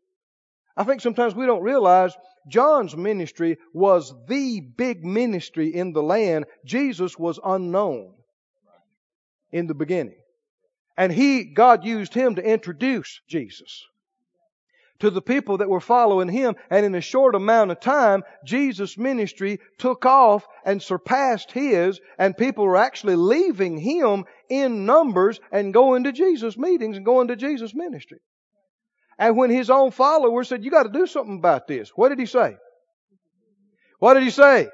[0.76, 2.14] I think sometimes we don't realize
[2.50, 6.48] John's ministry was the big ministry in the land.
[6.66, 8.14] Jesus was unknown
[9.54, 10.20] in the beginning.
[10.98, 13.86] And he, God used him to introduce Jesus
[15.04, 16.56] to the people that were following him.
[16.70, 22.38] And in a short amount of time, Jesus' ministry took off and surpassed his, and
[22.38, 27.36] people were actually leaving him in numbers and going to Jesus meetings and going to
[27.36, 28.20] Jesus ministry.
[29.20, 32.20] And when his own followers said, You got to do something about this, what did
[32.20, 32.56] he say?
[34.00, 34.70] What did he say?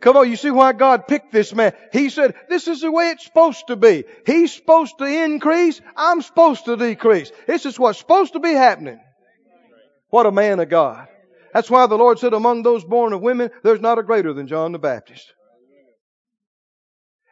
[0.00, 1.74] Come on, you see why God picked this man.
[1.92, 4.04] He said, this is the way it's supposed to be.
[4.24, 5.78] He's supposed to increase.
[5.94, 7.30] I'm supposed to decrease.
[7.46, 8.98] This is what's supposed to be happening.
[10.10, 11.08] What a man of God.
[11.54, 14.46] That's why the Lord said, among those born of women, there's not a greater than
[14.46, 15.32] John the Baptist.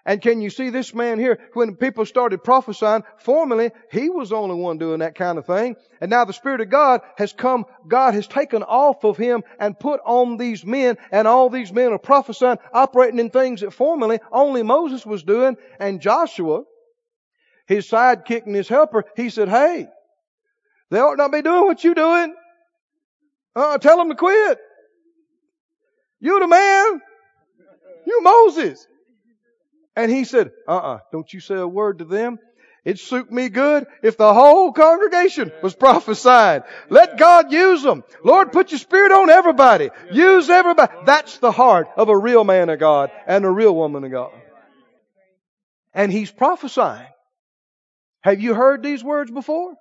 [0.04, 1.38] And can you see this man here?
[1.52, 5.76] When people started prophesying, formerly, he was the only one doing that kind of thing.
[6.00, 9.78] And now the Spirit of God has come, God has taken off of him and
[9.78, 14.18] put on these men, and all these men are prophesying, operating in things that formerly
[14.32, 15.58] only Moses was doing.
[15.78, 16.62] And Joshua,
[17.66, 19.88] his sidekick and his helper, he said, hey,
[20.90, 22.34] they ought not be doing what you're doing.
[23.58, 24.60] Uh, tell them to quit.
[26.20, 27.00] You the man.
[28.06, 28.86] You Moses.
[29.96, 32.38] And he said, uh-uh, don't you say a word to them.
[32.84, 36.62] It'd suit me good if the whole congregation was prophesying.
[36.88, 38.04] Let God use them.
[38.22, 39.90] Lord, put your spirit on everybody.
[40.12, 40.92] Use everybody.
[41.04, 44.30] That's the heart of a real man of God and a real woman of God.
[45.92, 47.08] And he's prophesying.
[48.20, 49.74] Have you heard these words before?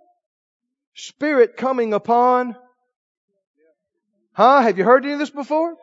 [0.95, 2.55] Spirit coming upon
[4.37, 4.61] Huh?
[4.61, 5.75] Have you heard any of this before?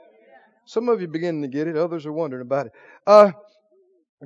[0.64, 1.76] Some of you beginning to get it.
[1.76, 2.72] Others are wondering about it.
[3.04, 3.32] Uh,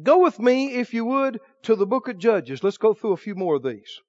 [0.02, 2.62] go with me, if you would, to the book of Judges.
[2.62, 4.00] Let's go through a few more of these.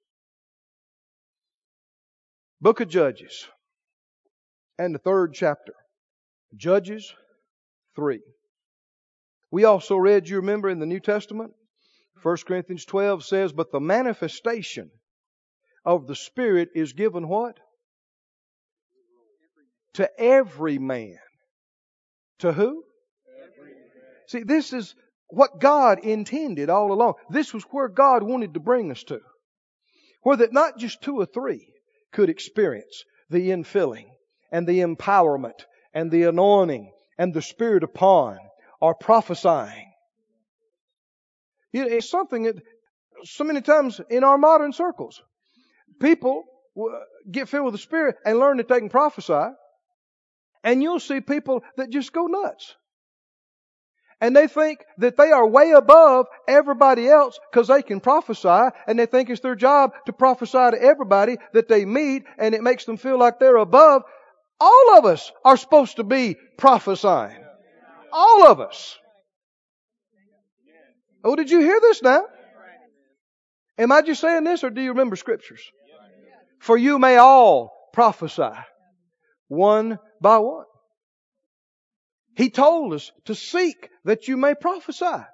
[2.59, 3.47] Book of Judges.
[4.77, 5.71] And the third chapter.
[6.53, 7.13] Judges
[7.95, 8.19] 3.
[9.51, 11.53] We also read, you remember, in the New Testament,
[12.23, 14.91] 1 Corinthians 12 says, But the manifestation
[15.85, 17.55] of the Spirit is given what?
[19.95, 21.17] To every man.
[22.39, 22.83] To who?
[24.27, 24.95] See, this is
[25.27, 27.15] what God intended all along.
[27.29, 29.19] This was where God wanted to bring us to.
[30.21, 31.67] Where that not just two or three
[32.11, 34.05] could experience the infilling
[34.51, 38.37] and the empowerment and the anointing and the Spirit upon
[38.79, 39.91] or prophesying.
[41.73, 42.55] It's something that
[43.23, 45.21] so many times in our modern circles,
[45.99, 46.43] people
[47.29, 49.49] get filled with the Spirit and learn that they can prophesy,
[50.63, 52.75] and you'll see people that just go nuts.
[54.21, 58.99] And they think that they are way above everybody else because they can prophesy and
[58.99, 62.83] they think it's their job to prophesy to everybody that they meet and it makes
[62.83, 64.03] them feel like they're above.
[64.59, 67.37] All of us are supposed to be prophesying.
[68.11, 68.97] All of us.
[71.23, 72.25] Oh, did you hear this now?
[73.77, 75.61] Am I just saying this or do you remember scriptures?
[76.59, 78.51] For you may all prophesy
[79.47, 80.67] one by what?
[82.35, 85.25] He told us to seek that you may prophesy.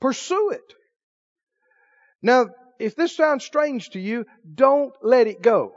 [0.00, 0.74] Pursue it.
[2.20, 2.46] Now,
[2.78, 5.72] if this sounds strange to you, don't let it go.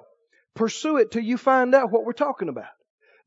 [0.56, 2.66] Pursue it till you find out what we're talking about.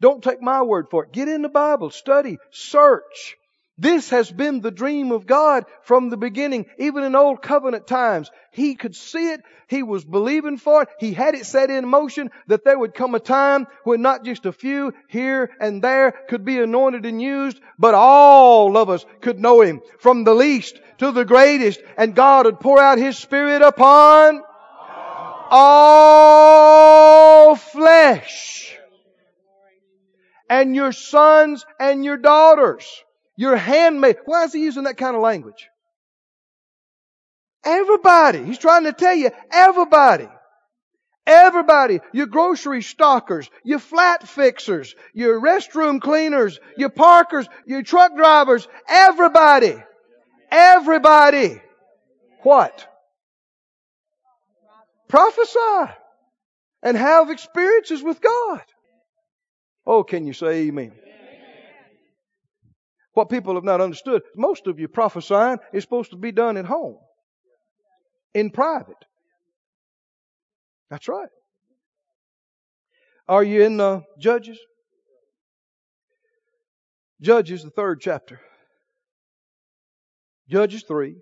[0.00, 1.12] Don't take my word for it.
[1.12, 3.36] Get in the Bible, study, search.
[3.80, 8.28] This has been the dream of God from the beginning, even in old covenant times.
[8.50, 9.44] He could see it.
[9.68, 10.88] He was believing for it.
[10.98, 14.46] He had it set in motion that there would come a time when not just
[14.46, 19.38] a few here and there could be anointed and used, but all of us could
[19.38, 23.62] know Him from the least to the greatest and God would pour out His Spirit
[23.62, 24.42] upon
[25.50, 28.76] all flesh
[30.50, 33.04] and your sons and your daughters
[33.38, 34.16] your handmaid.
[34.26, 35.68] Why is he using that kind of language?
[37.64, 38.44] Everybody.
[38.44, 40.28] He's trying to tell you, everybody.
[41.24, 48.66] Everybody, your grocery stockers, your flat fixers, your restroom cleaners, your parkers, your truck drivers,
[48.88, 49.76] everybody.
[50.50, 51.60] Everybody.
[52.42, 52.86] What?
[55.08, 55.92] Prophesy
[56.82, 58.62] and have experiences with God.
[59.86, 60.92] Oh, can you say amen?
[63.18, 66.66] What people have not understood, most of you prophesying is supposed to be done at
[66.66, 66.98] home,
[68.32, 69.04] in private.
[70.88, 71.28] That's right.
[73.26, 74.60] Are you in uh, Judges?
[77.20, 78.40] Judges, the third chapter.
[80.48, 81.16] Judges 3.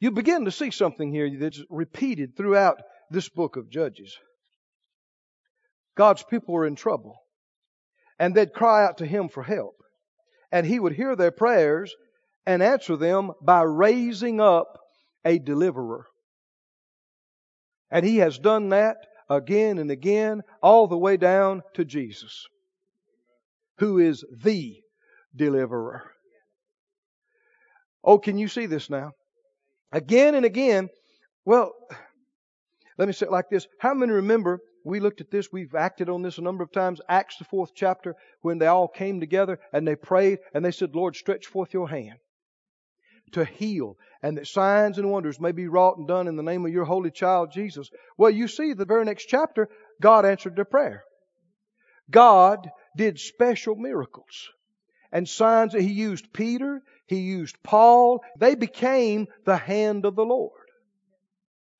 [0.00, 2.78] You begin to see something here that's repeated throughout
[3.12, 4.18] this book of Judges.
[5.96, 7.14] God's people were in trouble,
[8.18, 9.75] and they'd cry out to Him for help
[10.52, 11.94] and he would hear their prayers
[12.46, 14.78] and answer them by raising up
[15.24, 16.06] a deliverer.
[17.90, 18.96] And he has done that
[19.28, 22.46] again and again, all the way down to Jesus,
[23.78, 24.76] who is the
[25.34, 26.12] deliverer.
[28.04, 29.12] Oh, can you see this now?
[29.92, 30.88] Again and again,
[31.44, 31.72] well,
[32.98, 33.66] let me say it like this.
[33.80, 35.52] How many remember we looked at this.
[35.52, 37.00] We've acted on this a number of times.
[37.08, 40.94] Acts, the fourth chapter, when they all came together and they prayed and they said,
[40.94, 42.18] Lord, stretch forth your hand
[43.32, 46.64] to heal and that signs and wonders may be wrought and done in the name
[46.64, 47.90] of your holy child Jesus.
[48.16, 49.68] Well, you see, the very next chapter,
[50.00, 51.02] God answered their prayer.
[52.08, 54.50] God did special miracles
[55.10, 58.22] and signs that He used Peter, He used Paul.
[58.38, 60.52] They became the hand of the Lord.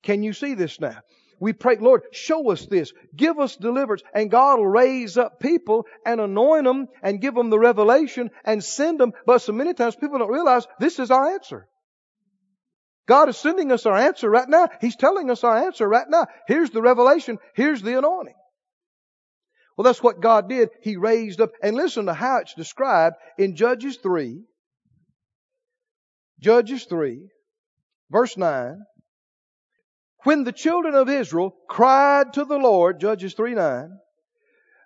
[0.03, 0.97] Can you see this now?
[1.39, 2.91] We pray, Lord, show us this.
[3.15, 4.01] Give us deliverance.
[4.13, 8.63] And God will raise up people and anoint them and give them the revelation and
[8.63, 9.13] send them.
[9.25, 11.67] But so many times people don't realize this is our answer.
[13.07, 14.67] God is sending us our answer right now.
[14.81, 16.27] He's telling us our answer right now.
[16.47, 17.37] Here's the revelation.
[17.53, 18.35] Here's the anointing.
[19.77, 20.69] Well, that's what God did.
[20.81, 21.51] He raised up.
[21.61, 24.41] And listen to how it's described in Judges 3.
[26.39, 27.27] Judges 3,
[28.11, 28.83] verse 9.
[30.27, 33.97] When the children of Israel cried to the Lord, Judges 3 9,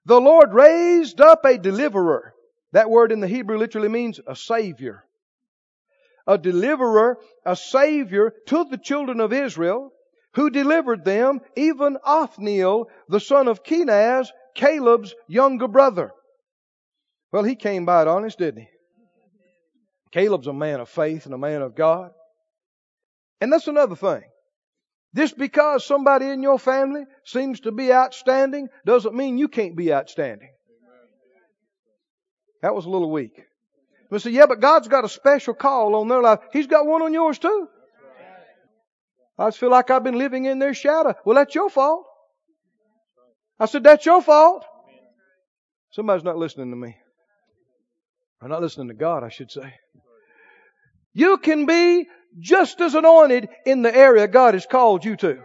[0.05, 2.35] the Lord raised up a deliverer.
[2.73, 5.03] That word in the Hebrew literally means a savior.
[6.27, 9.91] A deliverer, a savior to the children of Israel,
[10.35, 16.11] who delivered them, even Othniel, the son of Kenaz, Caleb's younger brother.
[17.31, 18.69] Well, he came by it honest, didn't he?
[20.11, 22.11] Caleb's a man of faith and a man of God.
[23.41, 24.21] And that's another thing.
[25.15, 29.93] Just because somebody in your family seems to be outstanding doesn't mean you can't be
[29.93, 30.49] outstanding.
[32.61, 33.41] That was a little weak.
[34.09, 36.39] But say, yeah, but God's got a special call on their life.
[36.53, 37.67] He's got one on yours too.
[39.37, 41.15] I just feel like I've been living in their shadow.
[41.25, 42.05] Well, that's your fault.
[43.59, 44.65] I said, that's your fault.
[45.91, 46.95] Somebody's not listening to me.
[48.41, 49.73] Or not listening to God, I should say.
[51.13, 52.07] You can be
[52.39, 55.41] just as anointed in the area God has called you to.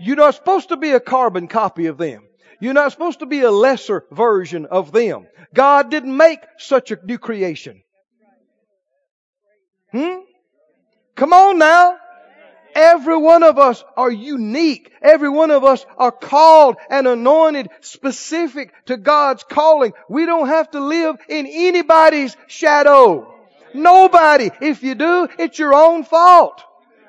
[0.00, 2.22] You're not supposed to be a carbon copy of them.
[2.60, 5.26] You're not supposed to be a lesser version of them.
[5.54, 7.82] God didn't make such a new creation.
[9.92, 10.18] Hmm?
[11.14, 11.96] Come on now.
[12.74, 14.92] Every one of us are unique.
[15.02, 19.94] Every one of us are called and anointed specific to God's calling.
[20.08, 23.34] We don't have to live in anybody's shadow.
[23.74, 24.50] Nobody.
[24.60, 26.62] If you do, it's your own fault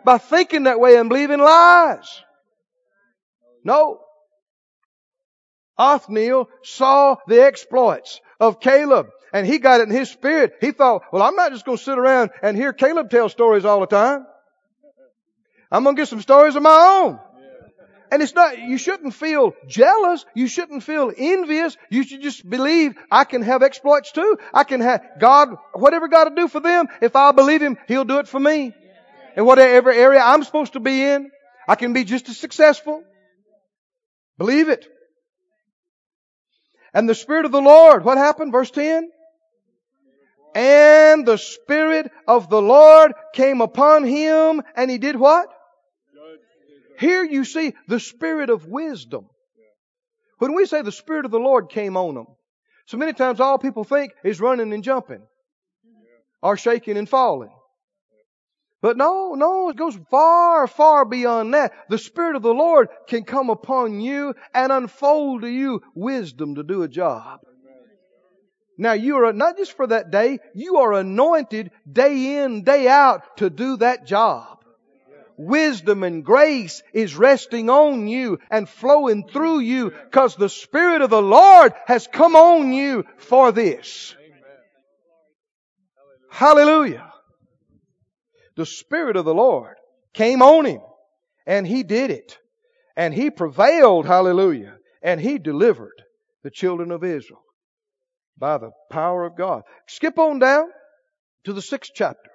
[0.06, 2.24] by thinking that way and believing lies.
[3.64, 4.02] No.
[5.78, 10.54] Othniel saw the exploits of Caleb and he got it in his spirit.
[10.62, 13.66] He thought, well, I'm not just going to sit around and hear Caleb tell stories
[13.66, 14.26] all the time.
[15.72, 17.20] I'm going to get some stories of my own.
[18.12, 20.26] And it's not, you shouldn't feel jealous.
[20.34, 21.78] You shouldn't feel envious.
[21.90, 24.38] You should just believe I can have exploits too.
[24.54, 28.06] I can have God, whatever God will do for them, if I believe Him, He'll
[28.06, 28.74] do it for me.
[29.36, 31.30] In whatever area I'm supposed to be in,
[31.68, 33.04] I can be just as successful.
[34.38, 34.88] Believe it.
[36.94, 38.52] And the Spirit of the Lord, what happened?
[38.52, 39.12] Verse 10?
[40.56, 45.48] And the Spirit of the Lord came upon him and he did what?
[47.00, 49.30] Here you see the Spirit of wisdom.
[50.38, 52.28] When we say the Spirit of the Lord came on them,
[52.88, 55.22] so many times all people think is running and jumping
[56.42, 57.52] or shaking and falling.
[58.82, 61.72] But no, no, it goes far, far beyond that.
[61.90, 66.64] The Spirit of the Lord can come upon you and unfold to you wisdom to
[66.64, 67.40] do a job.
[68.78, 73.38] Now you are not just for that day, you are anointed day in, day out
[73.38, 74.59] to do that job.
[75.42, 81.10] Wisdom and grace is resting on you and flowing through you because the Spirit of
[81.10, 84.14] the Lord has come on you for this.
[86.30, 87.14] Hallelujah.
[88.58, 89.78] The Spirit of the Lord
[90.14, 90.82] came on him
[91.48, 92.38] and he did it.
[92.98, 96.04] And he prevailed, hallelujah, and he delivered
[96.44, 97.42] the children of Israel
[98.38, 99.62] by the power of God.
[99.88, 100.66] Skip on down
[101.46, 102.30] to the sixth chapter.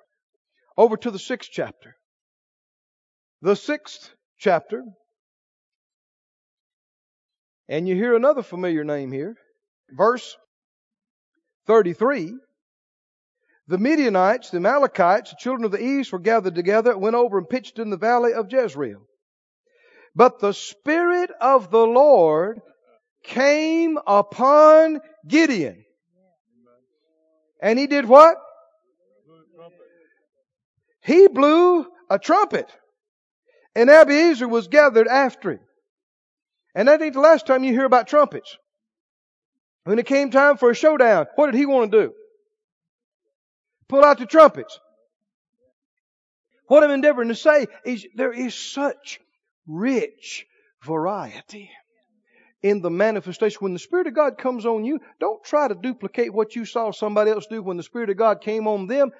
[0.74, 1.96] Over to the sixth chapter.
[3.44, 4.82] The sixth chapter.
[7.68, 9.36] And you hear another familiar name here.
[9.90, 10.34] Verse
[11.66, 12.38] 33.
[13.68, 17.46] The Midianites, the Amalekites, the children of the east were gathered together, went over and
[17.46, 19.02] pitched in the valley of Jezreel.
[20.14, 22.62] But the Spirit of the Lord
[23.24, 25.84] came upon Gideon.
[27.60, 28.38] And he did what?
[31.02, 32.70] He blew a trumpet.
[33.74, 35.60] And Abiezer was gathered after him.
[36.74, 38.56] And that ain't the last time you hear about trumpets.
[39.84, 42.12] When it came time for a showdown, what did he want to do?
[43.88, 44.78] Pull out the trumpets.
[46.66, 49.20] What I'm endeavoring to say is there is such
[49.66, 50.46] rich
[50.82, 51.70] variety
[52.62, 53.58] in the manifestation.
[53.60, 56.92] When the Spirit of God comes on you, don't try to duplicate what you saw
[56.92, 59.10] somebody else do when the Spirit of God came on them.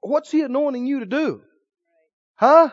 [0.00, 1.42] What's He anointing you to do?
[2.36, 2.70] Huh?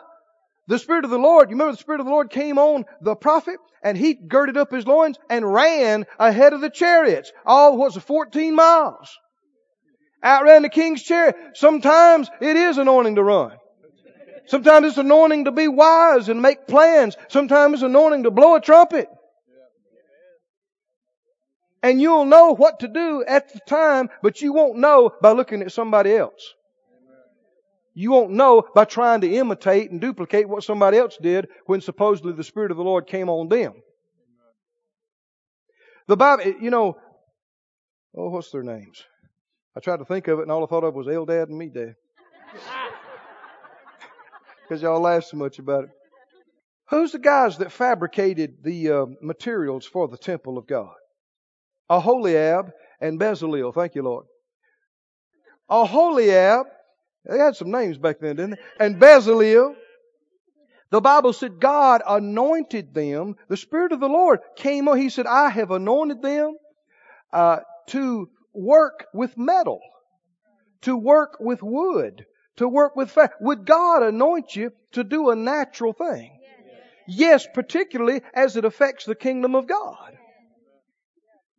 [0.68, 3.16] The Spirit of the Lord, you remember the Spirit of the Lord came on the
[3.16, 7.32] prophet and he girded up his loins and ran ahead of the chariots.
[7.46, 9.18] All, it, 14 miles?
[10.24, 11.36] Outran the king's chariot.
[11.56, 13.52] Sometimes it is anointing to run.
[14.46, 17.18] Sometimes it's anointing to be wise and make plans.
[17.28, 19.10] Sometimes it's anointing to blow a trumpet.
[21.82, 25.62] And you'll know what to do at the time, but you won't know by looking
[25.62, 26.54] at somebody else.
[27.94, 32.34] You won't know by trying to imitate and duplicate what somebody else did when supposedly
[32.34, 33.74] the Spirit of the Lord came on them.
[36.08, 36.98] The Bible, you know,
[38.16, 39.04] oh, what's their names?
[39.76, 41.94] I tried to think of it and all I thought of was Eldad and Medad.
[44.64, 45.90] Because y'all laugh so much about it.
[46.90, 50.94] Who's the guys that fabricated the uh, materials for the temple of God?
[51.90, 52.72] Aholiab,
[53.04, 53.74] and Bezalel.
[53.74, 54.26] Thank you, Lord.
[55.70, 56.66] Aholiab,
[57.26, 58.86] they had some names back then, didn't they?
[58.86, 59.76] And Bezalel.
[60.90, 63.36] The Bible said God anointed them.
[63.48, 65.00] The Spirit of the Lord came on.
[65.00, 66.56] He said, I have anointed them
[67.32, 69.80] uh, to work with metal,
[70.82, 72.26] to work with wood,
[72.58, 73.34] to work with fire.
[73.42, 76.38] Would God anoint you to do a natural thing?
[77.08, 80.18] Yes, particularly as it affects the kingdom of God.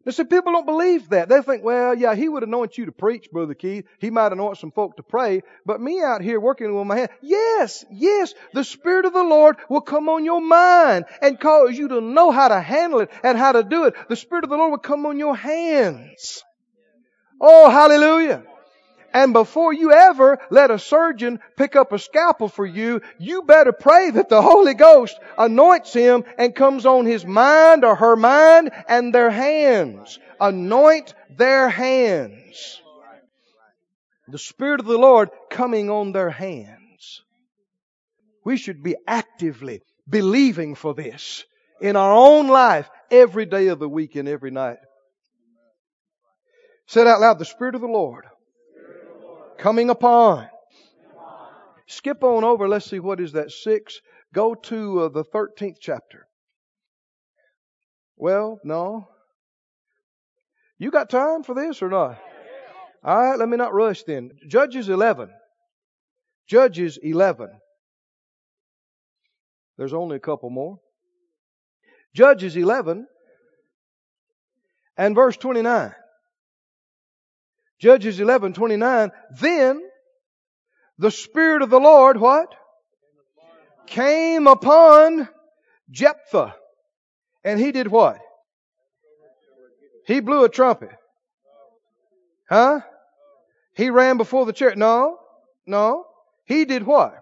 [0.05, 1.29] Now, see, people don't believe that.
[1.29, 3.87] They think, well, yeah, he would anoint you to preach, Brother Keith.
[3.99, 5.43] He might anoint some folk to pray.
[5.65, 9.57] But me out here working with my hand, yes, yes, the Spirit of the Lord
[9.71, 13.39] will come on your mind and cause you to know how to handle it and
[13.39, 13.95] how to do it.
[14.09, 16.43] The Spirit of the Lord will come on your hands.
[17.41, 18.45] Oh, hallelujah.
[19.15, 23.71] And before you ever let a surgeon pick up a scalpel for you, you better
[23.71, 28.73] pray that the Holy Ghost anoints him and comes on his mind or her mind
[28.89, 30.19] and their hands.
[30.41, 32.83] Anoint their hands.
[34.27, 37.23] The Spirit of the Lord coming on their hands.
[38.45, 41.45] we should be actively believing for this
[41.81, 44.79] in our own life every day of the week and every night.
[46.87, 48.27] Said out loud, the Spirit of the Lord
[49.59, 50.49] coming upon.
[51.87, 52.69] Skip on over.
[52.69, 54.01] Let's see what is that six.
[54.33, 56.27] Go to uh, the 13th chapter.
[58.17, 59.09] Well, no.
[60.79, 62.19] You got time for this or not?
[63.03, 64.31] All right, let me not rush then.
[64.49, 65.31] Judges 11.
[66.47, 67.51] Judges 11.
[69.77, 70.79] There's only a couple more.
[72.15, 73.07] Judges 11
[74.97, 75.93] and verse 29.
[77.85, 79.13] Judges 11, 29.
[79.43, 79.83] Then
[80.97, 82.49] the Spirit of the Lord, what?
[83.87, 85.29] Came upon
[85.91, 86.55] Jephthah.
[87.45, 88.21] And he did what?
[90.07, 90.93] He blew a trumpet.
[92.49, 92.81] Huh?
[93.77, 94.79] He ran before the chariot.
[94.79, 95.19] No,
[95.67, 96.07] no.
[96.47, 97.19] He did what?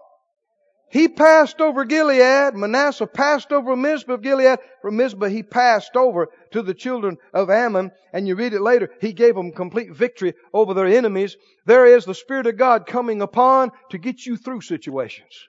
[0.93, 2.53] He passed over Gilead.
[2.53, 4.59] Manasseh passed over Mizpah of Gilead.
[4.83, 7.89] From Mizpah, he passed over to the children of Ammon.
[8.13, 8.91] And you read it later.
[9.01, 11.35] He gave them complete victory over their enemies.
[11.65, 15.47] There is the Spirit of God coming upon to get you through situations.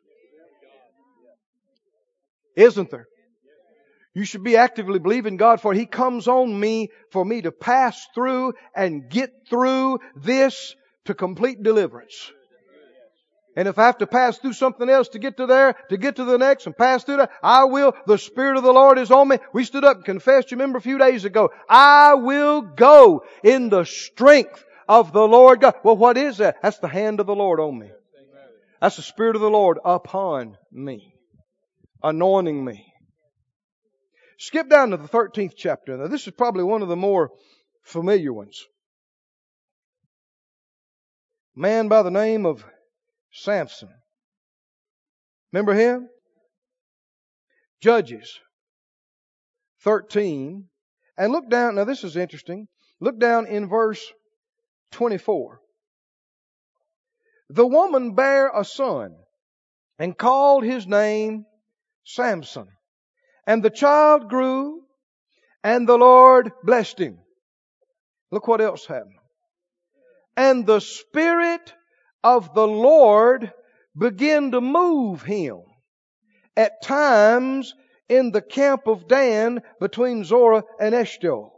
[2.56, 3.06] Isn't there?
[4.14, 8.06] You should be actively believing God for He comes on me for me to pass
[8.14, 10.74] through and get through this
[11.04, 12.32] to complete deliverance.
[13.56, 16.16] And if I have to pass through something else to get to there, to get
[16.16, 17.94] to the next and pass through that, I will.
[18.06, 19.38] The Spirit of the Lord is on me.
[19.52, 23.68] We stood up and confessed, you remember a few days ago, I will go in
[23.68, 25.74] the strength of the Lord God.
[25.84, 26.56] Well, what is that?
[26.62, 27.90] That's the hand of the Lord on me.
[28.80, 31.14] That's the Spirit of the Lord upon me.
[32.02, 32.92] Anointing me.
[34.38, 35.96] Skip down to the 13th chapter.
[35.96, 37.30] Now this is probably one of the more
[37.82, 38.64] familiar ones.
[41.56, 42.64] man by the name of
[43.34, 43.90] Samson.
[45.52, 46.08] Remember him?
[47.82, 48.38] Judges
[49.82, 50.68] 13.
[51.18, 52.66] And look down, now this is interesting.
[53.00, 54.02] Look down in verse
[54.92, 55.60] 24.
[57.50, 59.14] The woman bare a son
[59.98, 61.44] and called his name
[62.04, 62.68] Samson.
[63.46, 64.82] And the child grew
[65.62, 67.18] and the Lord blessed him.
[68.30, 69.18] Look what else happened.
[70.36, 71.72] And the Spirit
[72.24, 73.52] of the Lord
[73.96, 75.60] begin to move him.
[76.56, 77.74] At times
[78.08, 81.50] in the camp of Dan between Zorah and Eshtaol.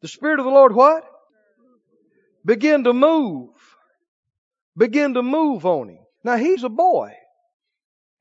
[0.00, 1.04] The Spirit of the Lord what?
[2.44, 3.50] Begin to move.
[4.76, 6.04] Begin to move on him.
[6.24, 7.12] Now he's a boy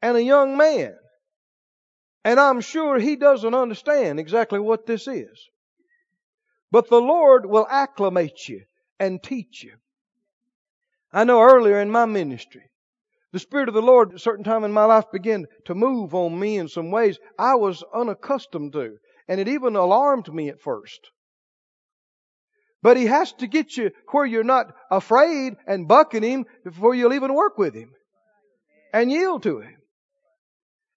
[0.02, 0.96] and a young man.
[2.26, 5.50] And I'm sure he doesn't understand exactly what this is.
[6.72, 8.64] But the Lord will acclimate you
[9.00, 9.74] and teach you.
[11.14, 12.64] I know earlier in my ministry,
[13.32, 16.16] the Spirit of the Lord at a certain time in my life began to move
[16.16, 18.98] on me in some ways I was unaccustomed to.
[19.28, 21.10] And it even alarmed me at first.
[22.82, 27.14] But He has to get you where you're not afraid and bucking Him before you'll
[27.14, 27.94] even work with Him.
[28.92, 29.78] And yield to Him.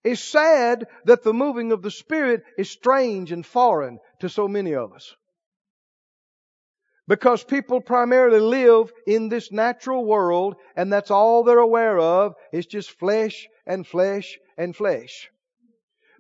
[0.03, 4.75] It's sad that the moving of the Spirit is strange and foreign to so many
[4.75, 5.15] of us.
[7.09, 12.35] Because people primarily live in this natural world and that's all they're aware of.
[12.53, 15.31] It's just flesh and flesh and flesh.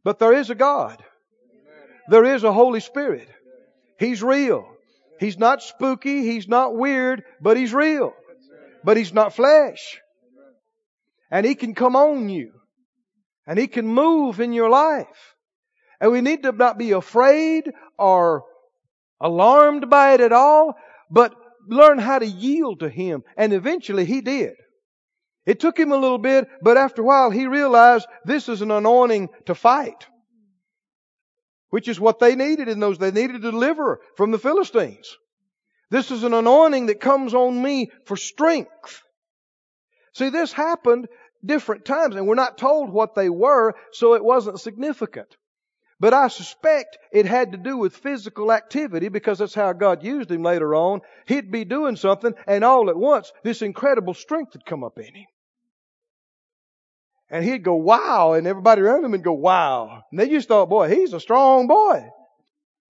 [0.04, 1.02] But there is a God.
[2.08, 3.28] There is a Holy Spirit.
[3.98, 4.68] He's real.
[5.18, 6.22] He's not spooky.
[6.22, 8.14] He's not weird, but He's real.
[8.84, 10.00] But He's not flesh.
[11.30, 12.52] And He can come on you.
[13.46, 15.34] And He can move in your life.
[16.00, 18.44] And we need to not be afraid or
[19.20, 20.74] alarmed by it at all,
[21.10, 21.34] but
[21.68, 23.22] learn how to yield to Him.
[23.36, 24.54] And eventually He did.
[25.46, 28.72] It took him a little bit, but after a while he realized this is an
[28.72, 30.06] anointing to fight.
[31.70, 32.98] Which is what they needed in those.
[32.98, 35.16] They needed a deliverer from the Philistines.
[35.88, 39.02] This is an anointing that comes on me for strength.
[40.14, 41.06] See, this happened
[41.44, 45.36] different times, and we're not told what they were, so it wasn't significant.
[45.98, 50.30] But I suspect it had to do with physical activity because that's how God used
[50.30, 51.00] him later on.
[51.26, 55.14] He'd be doing something and all at once this incredible strength had come up in
[55.14, 55.26] him.
[57.30, 60.02] And he'd go, wow, and everybody around him would go, wow.
[60.10, 62.08] And they just thought, boy, he's a strong boy.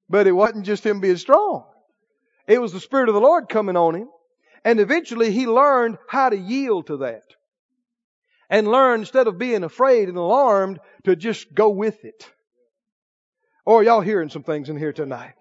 [0.09, 1.65] But it wasn't just him being strong.
[2.47, 4.09] It was the Spirit of the Lord coming on him.
[4.65, 7.23] And eventually he learned how to yield to that.
[8.51, 12.31] And learned instead of being afraid and alarmed to just go with it.
[13.67, 15.33] Or oh, y'all hearing some things in here tonight.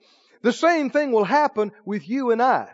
[0.41, 2.67] The same thing will happen with you and I.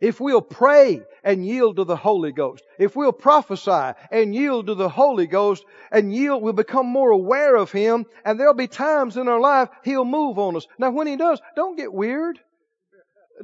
[0.00, 4.74] if we'll pray and yield to the Holy Ghost, if we'll prophesy and yield to
[4.74, 5.62] the Holy Ghost
[5.92, 9.68] and yield, we'll become more aware of Him and there'll be times in our life
[9.84, 10.66] He'll move on us.
[10.78, 12.40] Now when He does, don't get weird.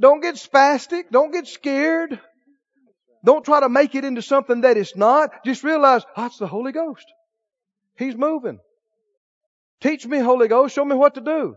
[0.00, 1.10] Don't get spastic.
[1.10, 2.18] Don't get scared.
[3.22, 5.44] Don't try to make it into something that it's not.
[5.44, 7.06] Just realize, ah, oh, that's the Holy Ghost.
[7.98, 8.60] He's moving.
[9.80, 10.74] Teach me, Holy Ghost.
[10.74, 11.56] Show me what to do.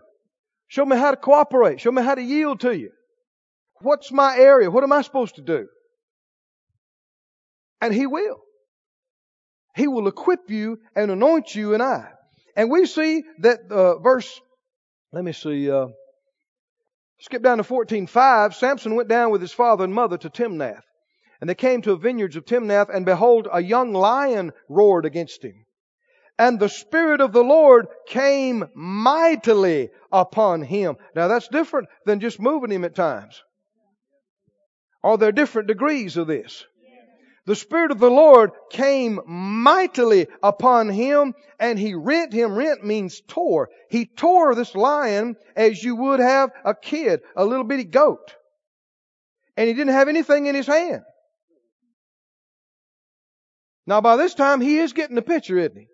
[0.68, 1.80] Show me how to cooperate.
[1.80, 2.92] Show me how to yield to you.
[3.82, 4.70] What's my area?
[4.70, 5.68] What am I supposed to do?
[7.82, 8.38] And He will.
[9.76, 12.10] He will equip you and anoint you and I.
[12.56, 14.42] And we see that uh, verse,
[15.14, 15.88] let me see, uh,
[17.22, 18.54] skip down to 14.5.
[18.54, 20.84] Samson went down with his father and mother to Timnath.
[21.40, 25.44] And they came to the vineyards of Timnath, and behold, a young lion roared against
[25.44, 25.66] him.
[26.40, 30.96] And the Spirit of the Lord came mightily upon him.
[31.14, 33.44] Now that's different than just moving him at times.
[35.04, 36.66] Are there different degrees of this?
[37.46, 42.56] The Spirit of the Lord came mightily upon him and he rent him.
[42.56, 43.70] Rent means tore.
[43.90, 48.34] He tore this lion as you would have a kid, a little bitty goat.
[49.58, 51.02] And he didn't have anything in his hand.
[53.86, 55.89] Now by this time he is getting the picture, isn't he?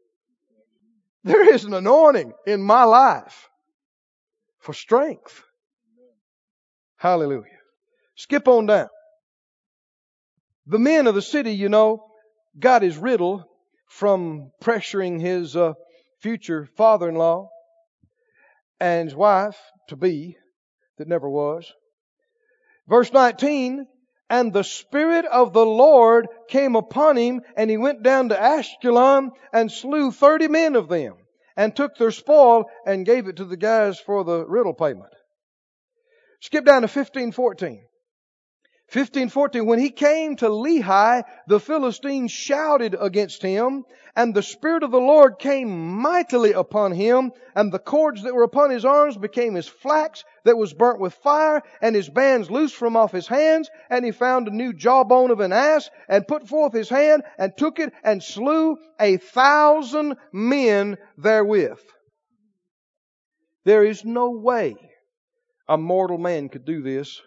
[1.26, 3.50] There is an anointing in my life
[4.60, 5.44] for strength.
[6.98, 7.42] Hallelujah.
[8.14, 8.90] Skip on down.
[10.68, 12.06] The men of the city, you know,
[12.60, 13.44] got his riddle
[13.88, 15.74] from pressuring his uh,
[16.22, 17.50] future father in law
[18.80, 19.58] and his wife
[19.90, 20.38] to be,
[21.00, 21.74] that never was.
[22.88, 23.88] Verse 19,
[24.30, 29.32] and the Spirit of the Lord came upon him, and he went down to Ashkelon
[29.54, 31.16] and slew thirty men of them,
[31.56, 35.14] and took their spoil and gave it to the guys for the riddle payment.
[36.42, 37.86] Skip down to 1514.
[38.88, 43.84] 1514, when he came to Lehi, the Philistines shouted against him,
[44.16, 48.44] and the Spirit of the Lord came mightily upon him, and the cords that were
[48.44, 52.76] upon his arms became as flax that was burnt with fire, and his bands loosed
[52.76, 56.48] from off his hands, and he found a new jawbone of an ass, and put
[56.48, 61.82] forth his hand, and took it, and slew a thousand men therewith.
[63.66, 64.78] There is no way
[65.68, 67.20] a mortal man could do this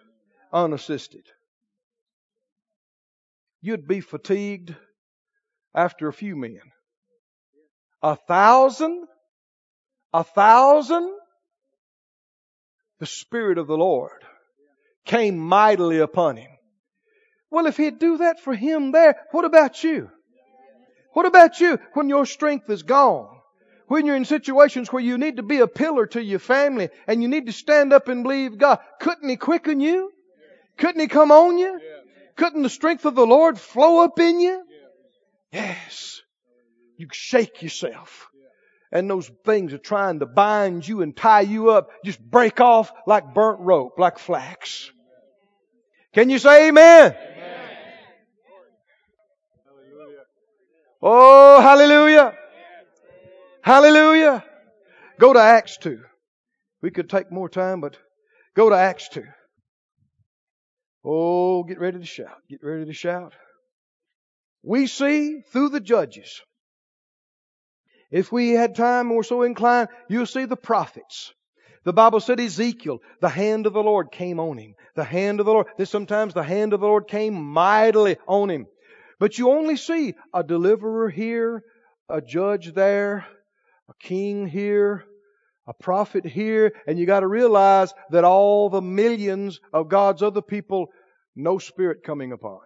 [0.53, 1.27] unassisted
[3.61, 4.75] you'd be fatigued
[5.75, 6.61] after a few men.
[8.03, 9.07] A thousand?
[10.13, 11.13] A thousand?
[13.01, 14.25] The Spirit of the Lord
[15.05, 16.51] came mightily upon him.
[17.51, 20.11] Well, if he'd do that for him there, what about you?
[21.15, 23.35] What about you when your strength is gone?
[23.87, 27.23] When you're in situations where you need to be a pillar to your family and
[27.23, 30.13] you need to stand up and believe God, couldn't He quicken you?
[30.77, 31.81] Couldn't He come on you?
[32.39, 34.63] Couldn't the strength of the Lord flow up in you?
[35.53, 36.23] Yes.
[36.97, 38.29] You shake yourself.
[38.93, 42.93] And those things are trying to bind you and tie you up just break off
[43.07, 44.91] like burnt rope, like flax.
[46.15, 47.13] Can you say amen?
[47.13, 47.49] amen.
[51.03, 52.35] Oh, hallelujah.
[53.63, 54.45] Hallelujah.
[55.19, 56.01] Go to Acts 2.
[56.83, 57.99] We could take more time, but
[58.55, 59.25] go to Acts 2.
[61.05, 62.43] Oh, get ready to shout.
[62.49, 63.35] Get ready to shout.
[64.63, 66.41] We see through the judges.
[68.11, 71.33] If we had time and were so inclined, you'll see the prophets.
[71.85, 74.75] The Bible said Ezekiel, the hand of the Lord came on him.
[74.95, 75.69] The hand of the Lord.
[75.77, 78.67] This sometimes the hand of the Lord came mightily on him.
[79.21, 81.63] But you only see a deliverer here,
[82.09, 83.27] a judge there,
[83.89, 85.05] a king here,
[85.69, 90.41] a prophet here, and you got to realize that all the millions of God's other
[90.41, 90.87] people,
[91.37, 92.61] no spirit coming upon.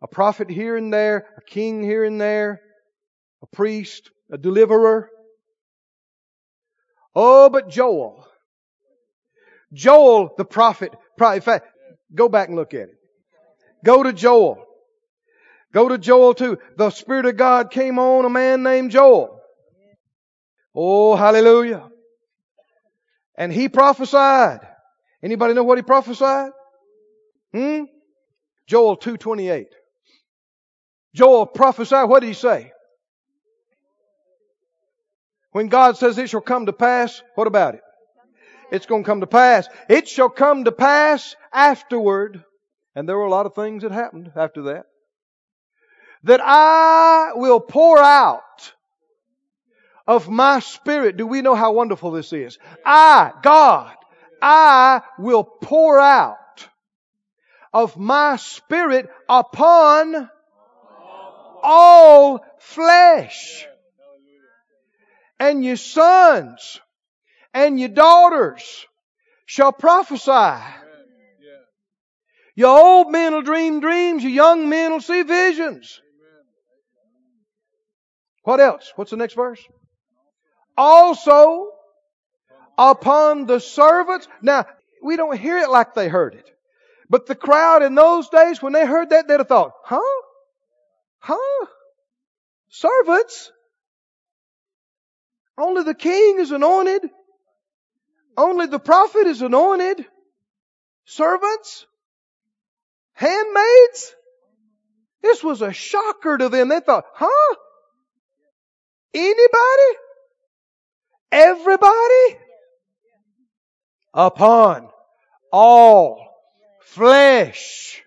[0.00, 2.60] A prophet here and there, a king here and there,
[3.42, 5.10] a priest, a deliverer.
[7.16, 8.24] Oh, but Joel.
[9.72, 11.66] Joel, the prophet, in fact,
[12.14, 12.94] go back and look at it.
[13.84, 14.64] Go to Joel.
[15.74, 16.58] Go to Joel too.
[16.76, 19.37] The Spirit of God came on a man named Joel.
[20.74, 21.88] Oh, hallelujah.
[23.36, 24.60] And he prophesied.
[25.22, 26.50] Anybody know what he prophesied?
[27.52, 27.84] Hmm?
[28.66, 29.66] Joel 2.28.
[31.14, 32.72] Joel prophesied, what did he say?
[35.52, 37.80] When God says it shall come to pass, what about it?
[38.70, 39.66] It's going to come to pass.
[39.88, 42.44] It shall come to pass afterward.
[42.94, 44.84] And there were a lot of things that happened after that.
[46.24, 48.74] That I will pour out
[50.08, 51.18] of my spirit.
[51.18, 52.58] Do we know how wonderful this is?
[52.84, 53.94] I, God,
[54.40, 56.36] I will pour out
[57.74, 60.30] of my spirit upon
[61.62, 63.66] all flesh.
[65.38, 66.80] And your sons
[67.52, 68.86] and your daughters
[69.44, 70.64] shall prophesy.
[72.56, 76.00] Your old men will dream dreams, your young men will see visions.
[78.42, 78.90] What else?
[78.96, 79.62] What's the next verse?
[80.78, 81.68] Also
[82.78, 84.28] upon the servants.
[84.40, 84.64] Now,
[85.02, 86.48] we don't hear it like they heard it.
[87.10, 90.22] But the crowd in those days, when they heard that, they'd have thought, huh?
[91.18, 91.66] Huh?
[92.68, 93.50] Servants?
[95.58, 97.02] Only the king is anointed.
[98.36, 100.06] Only the prophet is anointed.
[101.06, 101.86] Servants?
[103.14, 104.14] Handmaids?
[105.22, 106.68] This was a shocker to them.
[106.68, 107.56] They thought, huh?
[109.12, 109.98] Anybody?
[111.30, 112.38] Everybody?
[114.14, 114.88] Upon
[115.52, 116.28] all
[116.82, 118.02] flesh.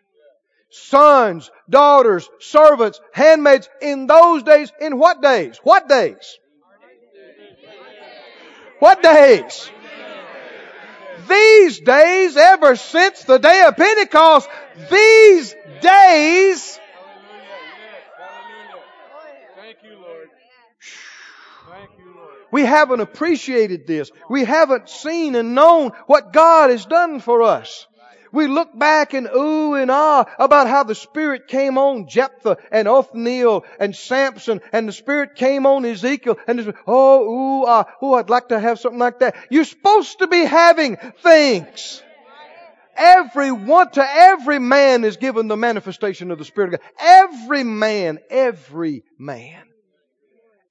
[0.69, 4.71] Sons, daughters, servants, handmaids in those days.
[4.79, 5.59] In what days?
[5.63, 6.39] What days?
[8.79, 9.69] What days?
[11.29, 14.49] These days, ever since the day of Pentecost,
[14.89, 16.79] these days
[22.51, 24.11] We haven't appreciated this.
[24.29, 27.87] We haven't seen and known what God has done for us.
[28.31, 32.87] We look back and ooh and ah about how the Spirit came on Jephthah and
[32.87, 38.29] Othniel and Samson and the Spirit came on Ezekiel and oh ooh ah ooh I'd
[38.29, 39.35] like to have something like that.
[39.49, 42.01] You're supposed to be having things.
[42.95, 46.89] Every one to every man is given the manifestation of the Spirit of God.
[46.99, 49.63] Every man, every man.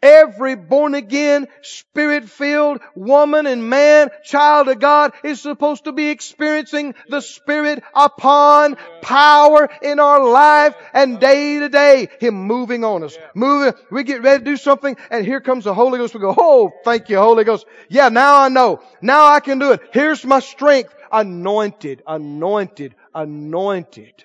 [0.02, 6.08] Every born again, spirit filled woman and man, child of God is supposed to be
[6.08, 13.04] experiencing the Spirit upon power in our life and day to day, Him moving on
[13.04, 13.18] us.
[13.34, 13.74] Moving.
[13.90, 16.14] We get ready to do something and here comes the Holy Ghost.
[16.14, 17.66] We go, oh, thank you, Holy Ghost.
[17.90, 18.80] Yeah, now I know.
[19.02, 19.82] Now I can do it.
[19.92, 20.94] Here's my strength.
[21.12, 24.24] Anointed, anointed, anointed.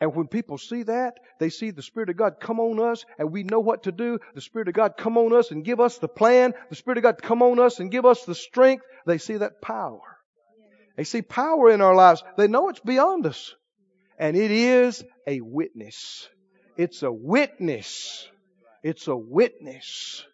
[0.00, 3.32] And when people see that, they see the Spirit of God come on us and
[3.32, 4.18] we know what to do.
[4.34, 6.52] The Spirit of God come on us and give us the plan.
[6.70, 8.84] The Spirit of God come on us and give us the strength.
[9.06, 10.00] They see that power.
[10.96, 12.24] They see power in our lives.
[12.36, 13.54] They know it's beyond us.
[14.18, 16.28] And it is a witness.
[16.76, 18.28] It's a witness.
[18.82, 20.24] It's a witness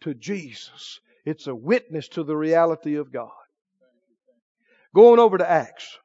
[0.00, 1.00] to Jesus.
[1.24, 3.30] It's a witness to the reality of God.
[4.94, 5.96] Going over to Acts.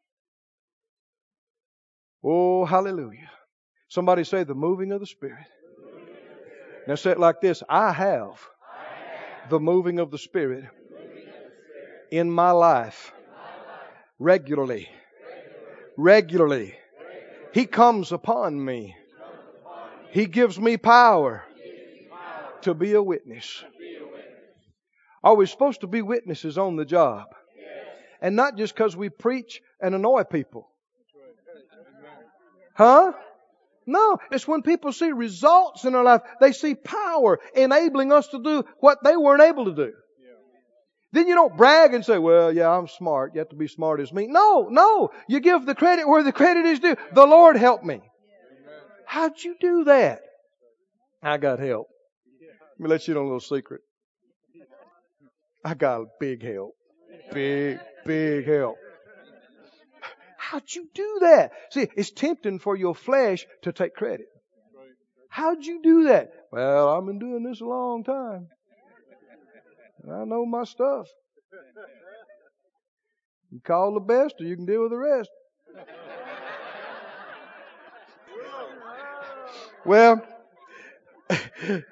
[2.23, 3.29] Oh, hallelujah.
[3.89, 5.45] Somebody say the moving of the Spirit.
[6.87, 8.39] Now say it like this I have
[9.49, 10.65] the moving of the Spirit
[12.11, 13.11] in my life
[14.19, 14.89] regularly.
[15.97, 16.75] Regularly.
[17.53, 18.95] He comes upon me.
[20.11, 21.43] He gives me power
[22.61, 23.63] to be a witness.
[25.23, 27.27] Are we supposed to be witnesses on the job?
[28.21, 30.69] And not just because we preach and annoy people.
[32.75, 33.13] Huh?
[33.89, 38.41] No, it's when people see results in their life, they see power enabling us to
[38.41, 39.93] do what they weren't able to do.
[41.11, 43.33] Then you don't brag and say, well, yeah, I'm smart.
[43.33, 44.27] You have to be smart as me.
[44.27, 45.09] No, no.
[45.27, 46.95] You give the credit where the credit is due.
[47.13, 48.01] The Lord helped me.
[49.07, 50.21] How'd you do that?
[51.23, 51.87] I got help.
[52.77, 53.81] Let me let you know a little secret.
[55.65, 56.75] I got big help.
[57.33, 58.77] Big, big help.
[60.49, 61.51] How'd you do that?
[61.69, 64.25] See, it's tempting for your flesh to take credit.
[65.29, 66.31] How'd you do that?
[66.51, 68.47] Well, I've been doing this a long time.
[70.11, 71.07] I know my stuff.
[73.51, 75.29] You call the best or you can deal with the rest.
[79.85, 80.25] Well,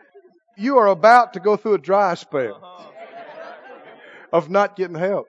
[0.57, 2.91] you are about to go through a dry spell
[4.33, 5.27] of not getting help.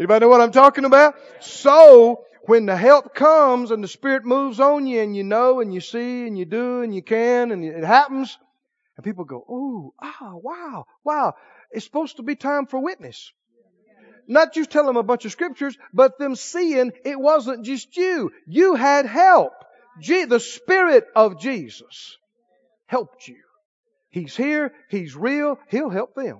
[0.00, 1.14] Anybody know what I'm talking about?
[1.40, 5.74] So, when the help comes and the Spirit moves on you and you know and
[5.74, 8.38] you see and you do and you can and it happens,
[8.96, 11.34] and people go, oh, ah, wow, wow.
[11.70, 13.30] It's supposed to be time for witness.
[14.26, 18.32] Not just tell them a bunch of scriptures, but them seeing it wasn't just you.
[18.46, 19.52] You had help.
[20.02, 22.16] the Spirit of Jesus
[22.86, 23.42] helped you.
[24.08, 24.72] He's here.
[24.88, 25.58] He's real.
[25.68, 26.38] He'll help them.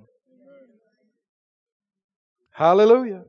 [2.53, 3.25] Hallelujah.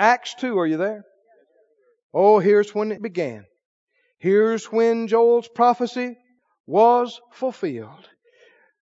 [0.00, 1.04] Acts 2, are you there?
[2.14, 3.44] Oh, here's when it began.
[4.18, 6.16] Here's when Joel's prophecy
[6.66, 8.08] was fulfilled.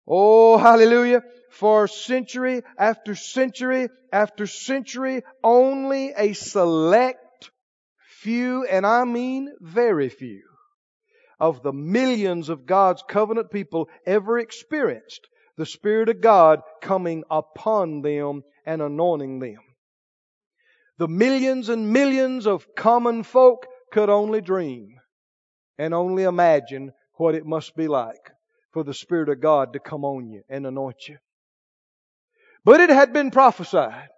[0.08, 1.22] Oh, hallelujah.
[1.52, 7.50] For century after century after century, only a select
[8.18, 10.42] few, and I mean very few,
[11.38, 18.02] of the millions of God's covenant people ever experienced the Spirit of God coming upon
[18.02, 19.60] them and anointing them.
[20.98, 25.00] The millions and millions of common folk could only dream
[25.78, 28.30] and only imagine what it must be like
[28.72, 31.18] for the Spirit of God to come on you and anoint you.
[32.64, 34.08] But it had been prophesied,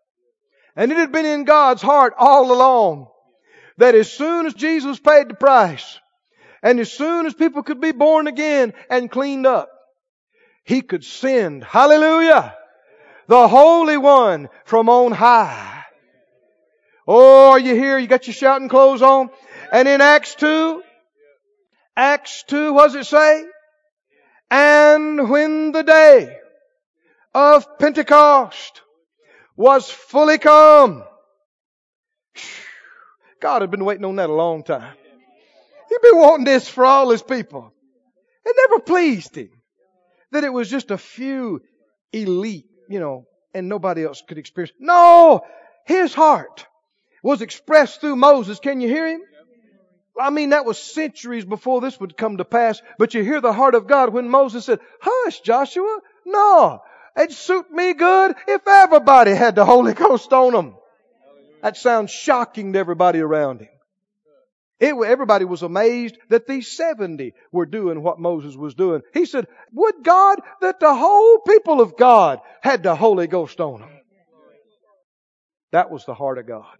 [0.74, 3.08] and it had been in God's heart all along
[3.78, 5.98] that as soon as Jesus paid the price,
[6.62, 9.68] and as soon as people could be born again and cleaned up,
[10.64, 12.54] He could send, hallelujah,
[13.26, 15.75] the Holy One from on high.
[17.06, 17.98] Oh, are you here?
[17.98, 19.30] You got your shouting clothes on?
[19.72, 20.82] And in Acts 2,
[21.96, 23.44] Acts 2, what does it say?
[24.50, 26.36] And when the day
[27.34, 28.82] of Pentecost
[29.56, 31.04] was fully come,
[33.40, 34.96] God had been waiting on that a long time.
[35.88, 37.72] He'd been wanting this for all his people.
[38.44, 39.50] It never pleased him
[40.32, 41.60] that it was just a few
[42.12, 44.74] elite, you know, and nobody else could experience.
[44.80, 45.42] No!
[45.86, 46.66] His heart
[47.26, 48.60] was expressed through Moses.
[48.60, 49.20] Can you hear him?
[50.18, 52.80] I mean, that was centuries before this would come to pass.
[52.98, 55.98] But you hear the heart of God when Moses said, Hush, Joshua.
[56.24, 56.82] No.
[57.16, 60.76] It'd suit me good if everybody had the Holy Ghost on them.
[61.62, 63.68] That sounds shocking to everybody around him.
[64.78, 69.02] It, everybody was amazed that these 70 were doing what Moses was doing.
[69.12, 73.80] He said, would God that the whole people of God had the Holy Ghost on
[73.80, 73.90] them.
[75.72, 76.76] That was the heart of God.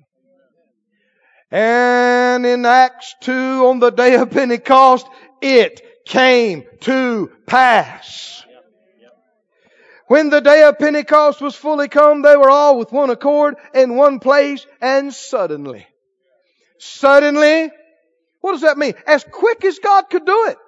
[1.50, 5.06] And in Acts 2 on the day of Pentecost,
[5.40, 8.44] it came to pass.
[10.08, 13.96] When the day of Pentecost was fully come, they were all with one accord in
[13.96, 15.86] one place and suddenly.
[16.78, 17.70] Suddenly,
[18.40, 18.94] what does that mean?
[19.06, 20.58] As quick as God could do it.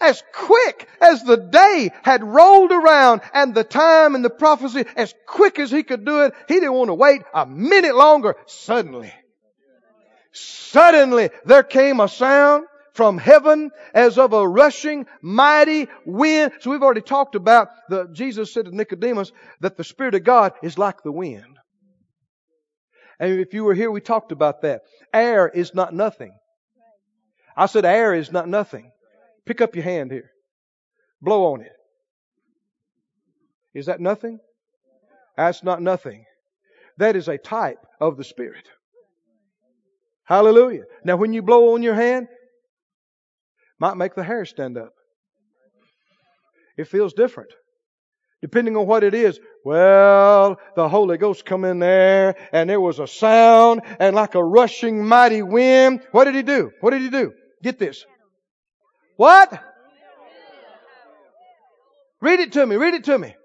[0.00, 5.14] As quick as the day had rolled around and the time and the prophecy, as
[5.26, 8.34] quick as he could do it, he didn't want to wait a minute longer.
[8.46, 9.12] Suddenly.
[10.32, 16.52] Suddenly there came a sound from heaven as of a rushing mighty wind.
[16.60, 20.52] So we've already talked about the, Jesus said to Nicodemus that the Spirit of God
[20.62, 21.58] is like the wind.
[23.18, 24.82] And if you were here, we talked about that.
[25.12, 26.32] Air is not nothing.
[27.56, 28.90] I said air is not nothing.
[29.46, 30.30] Pick up your hand here.
[31.20, 31.72] Blow on it.
[33.74, 34.40] Is that nothing?
[35.36, 36.24] That's not nothing.
[36.98, 38.68] That is a type of the Spirit.
[40.32, 40.84] Hallelujah.
[41.04, 42.26] Now when you blow on your hand,
[43.78, 44.94] might make the hair stand up.
[46.78, 47.50] It feels different.
[48.40, 49.38] Depending on what it is.
[49.62, 54.42] Well, the Holy Ghost come in there and there was a sound and like a
[54.42, 56.00] rushing mighty wind.
[56.12, 56.70] What did he do?
[56.80, 57.34] What did he do?
[57.62, 58.06] Get this.
[59.16, 59.52] What?
[62.22, 62.76] Read it to me.
[62.76, 63.36] Read it to me.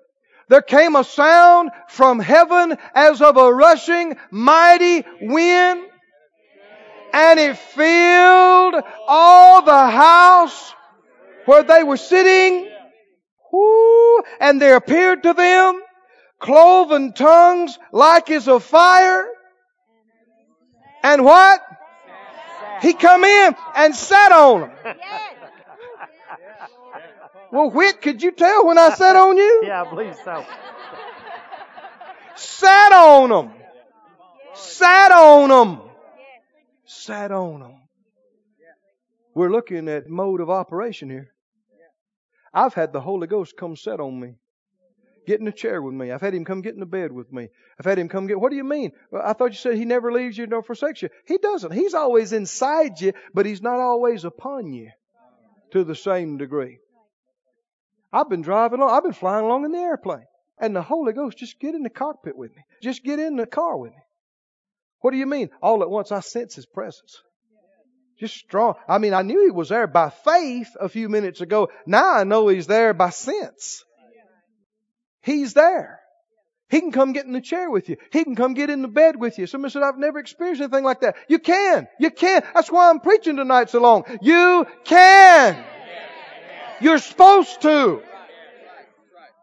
[0.47, 5.86] There came a sound from heaven as of a rushing mighty wind
[7.17, 8.75] and it filled
[9.07, 10.75] all the house
[11.45, 12.69] where they were sitting.
[13.51, 15.81] Whoo, and there appeared to them
[16.39, 19.27] cloven tongues like as of fire.
[21.03, 21.59] And what?
[22.83, 24.71] He come in and sat on them.
[27.51, 29.63] Well, Whit, could you tell when I sat on you?
[29.65, 30.45] Yeah, I believe so.
[32.35, 33.53] Sat on them.
[34.53, 35.87] Sat on them
[36.87, 37.81] sat on them.
[39.35, 41.29] We're looking at mode of operation here.
[42.53, 44.35] I've had the Holy Ghost come sit on me.
[45.27, 46.11] Get in the chair with me.
[46.11, 47.49] I've had him come get in the bed with me.
[47.77, 48.39] I've had him come get.
[48.39, 48.93] What do you mean?
[49.13, 51.09] I thought you said he never leaves you nor forsakes you.
[51.25, 51.73] He doesn't.
[51.73, 54.89] He's always inside you, but he's not always upon you
[55.71, 56.79] to the same degree.
[58.11, 58.95] I've been driving along.
[58.95, 60.25] I've been flying along in the airplane,
[60.57, 62.63] and the Holy Ghost just get in the cockpit with me.
[62.81, 64.01] Just get in the car with me.
[65.01, 65.49] What do you mean?
[65.61, 67.21] All at once I sense His presence.
[68.19, 68.75] Just strong.
[68.87, 71.69] I mean, I knew He was there by faith a few minutes ago.
[71.85, 73.83] Now I know He's there by sense.
[75.21, 75.99] He's there.
[76.69, 77.97] He can come get in the chair with you.
[78.11, 79.47] He can come get in the bed with you.
[79.47, 81.15] Somebody said, I've never experienced anything like that.
[81.29, 81.87] You can.
[81.99, 82.43] You can.
[82.53, 84.03] That's why I'm preaching tonight so long.
[84.21, 85.63] You can.
[86.81, 88.01] You're supposed to.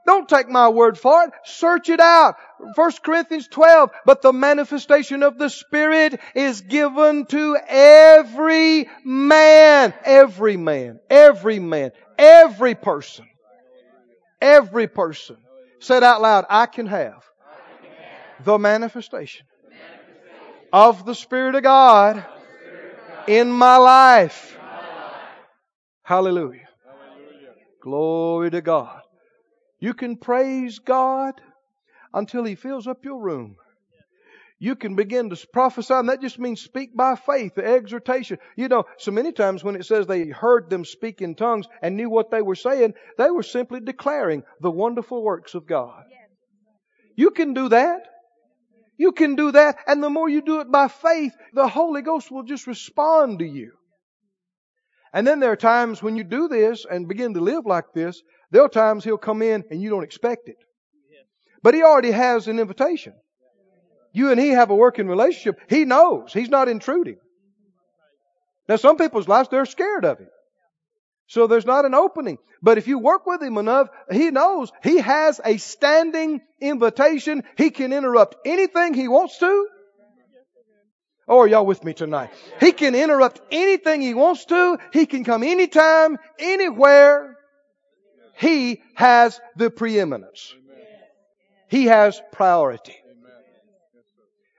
[0.07, 1.31] Don't take my word for it.
[1.45, 2.37] Search it out.
[2.75, 3.91] 1 Corinthians 12.
[4.05, 9.95] But the manifestation of the Spirit is given to every man.
[10.05, 11.01] Every man.
[11.11, 11.93] Every man.
[12.19, 13.27] Every person.
[14.41, 15.37] Every person
[15.81, 17.25] said out loud, I can have
[18.43, 19.47] the manifestation
[20.73, 22.25] of the Spirit of God
[23.27, 24.59] in my life.
[26.03, 26.69] Hallelujah.
[27.81, 29.01] Glory to God.
[29.79, 31.41] You can praise God
[32.15, 33.57] until He fills up your room.
[34.59, 38.39] You can begin to prophesy, and that just means speak by faith, the exhortation.
[38.57, 41.97] You know, so many times when it says they heard them speak in tongues and
[41.97, 46.05] knew what they were saying, they were simply declaring the wonderful works of God.
[47.17, 48.07] You can do that.
[48.97, 52.31] You can do that, and the more you do it by faith, the Holy Ghost
[52.31, 53.73] will just respond to you.
[55.13, 58.23] And then there are times when you do this and begin to live like this,
[58.53, 60.57] there are times He'll come in and you don't expect it.
[61.65, 63.15] But He already has an invitation.
[64.13, 65.59] You and He have a working relationship.
[65.69, 66.33] He knows.
[66.33, 67.17] He's not intruding.
[68.69, 70.29] Now some people's lives, they're scared of Him.
[71.27, 72.39] So there's not an opening.
[72.63, 77.45] But if you work with him enough, he knows he has a standing invitation.
[77.57, 79.69] He can interrupt anything he wants to.
[81.27, 82.31] Oh, are y'all with me tonight?
[82.61, 84.79] He can interrupt anything he wants to.
[84.93, 87.37] He can come anytime, anywhere.
[88.37, 90.55] He has the preeminence.
[91.69, 92.97] He has priority.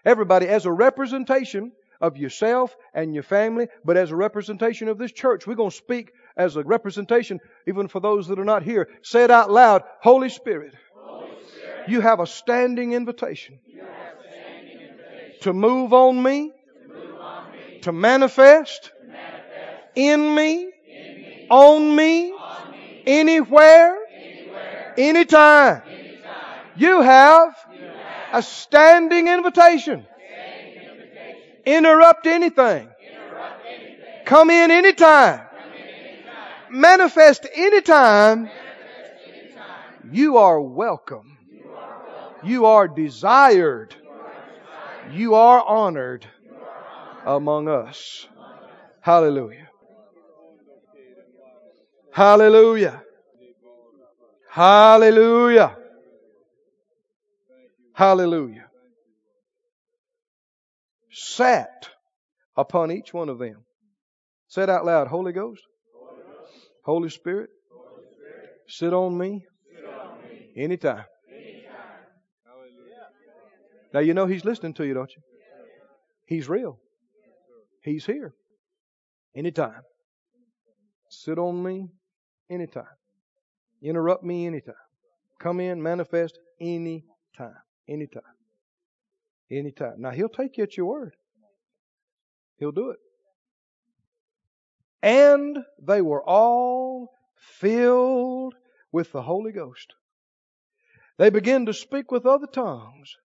[0.04, 5.12] Everybody, as a representation of yourself and your family, but as a representation of this
[5.12, 8.90] church, we're going to speak as a representation, even for those that are not here.
[9.02, 9.84] Say it out loud.
[10.02, 16.52] Holy Spirit, Holy Spirit you have a standing invitation, standing invitation to, move on me,
[16.52, 22.72] to move on me, to manifest, to manifest in, me, in me, on me, on
[22.72, 25.82] me anywhere, anywhere, anytime.
[25.88, 25.95] anytime.
[26.76, 27.56] You, have
[28.34, 30.06] a standing invitation.
[31.66, 32.90] Interrupt anything.
[34.26, 35.42] Come in anytime
[36.76, 38.50] manifest anytime,
[40.12, 41.38] you are welcome.
[42.44, 43.96] You are desired.
[45.12, 46.28] You are honored
[47.26, 48.28] among us.
[49.02, 49.68] Hallelujah.
[52.12, 53.04] Hallelujah.
[54.50, 55.78] Hallelujah.
[57.96, 58.66] Hallelujah.
[61.12, 61.88] Sat
[62.58, 63.64] upon each one of them.
[64.50, 65.62] Said out loud, Holy Ghost,
[66.84, 67.50] Holy Spirit,
[68.68, 69.46] sit, on me,
[70.58, 71.06] anytime.
[73.94, 75.22] Now you know He's listening to you, don't you?
[76.26, 76.78] He's real.
[77.82, 78.34] He's here.
[79.36, 79.82] Anytime.
[81.10, 81.88] Sit on me
[82.50, 82.84] anytime.
[83.82, 84.76] Interrupt me anytime.
[85.40, 87.56] Come in, manifest anytime.
[87.88, 88.24] Anytime.
[89.52, 89.96] Anytime.
[90.00, 91.16] Now He'll take you at your word.
[92.58, 93.00] He'll do it.
[95.04, 97.14] And they were all
[97.60, 98.56] filled
[98.92, 99.94] with the Holy Ghost.
[101.18, 103.16] They began to speak with other tongues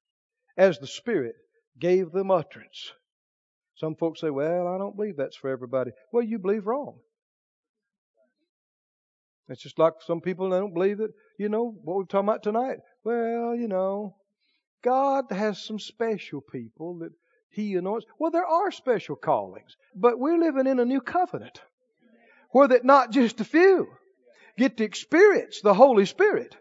[0.57, 1.37] as the Spirit
[1.79, 2.93] gave them utterance.
[3.77, 5.93] Some folks say, well, I don't believe that's for everybody.
[6.13, 6.99] Well, you believe wrong.
[9.49, 12.79] It's just like some people don't believe that, you know, what we're talking about tonight.
[13.03, 14.17] Well, you know,
[14.83, 17.13] God has some special people that
[17.51, 18.07] He anoints.
[18.19, 21.61] Well, there are special callings, but we're living in a new covenant
[22.51, 23.89] where that not just a few
[24.57, 26.57] get to experience the Holy Spirit.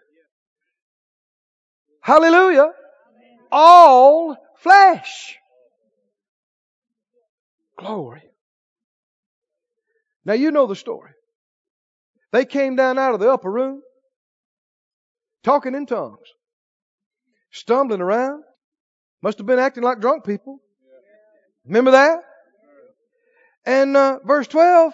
[2.01, 2.71] Hallelujah.
[3.51, 5.37] All flesh.
[7.77, 8.23] Glory.
[10.25, 11.11] Now you know the story.
[12.31, 13.81] They came down out of the upper room,
[15.43, 16.27] talking in tongues,
[17.51, 18.43] stumbling around.
[19.21, 20.59] Must have been acting like drunk people.
[21.65, 22.19] Remember that?
[23.65, 24.93] And uh, verse 12,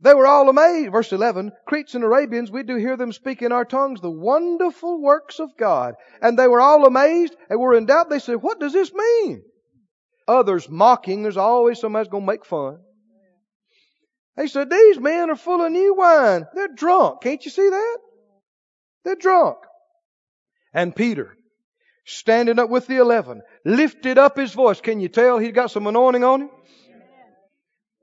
[0.00, 0.92] they were all amazed.
[0.92, 5.00] Verse 11, Cretes and Arabians, we do hear them speak in our tongues the wonderful
[5.00, 5.94] works of God.
[6.20, 8.10] And they were all amazed and were in doubt.
[8.10, 9.42] They said, what does this mean?
[10.28, 12.78] Others mocking, there's always somebody's going to make fun.
[14.36, 16.46] They said, these men are full of new wine.
[16.54, 17.22] They're drunk.
[17.22, 17.98] Can't you see that?
[19.04, 19.58] They're drunk.
[20.72, 21.36] And Peter,
[22.04, 24.80] standing up with the eleven, lifted up his voice.
[24.80, 26.50] Can you tell he's got some anointing on him?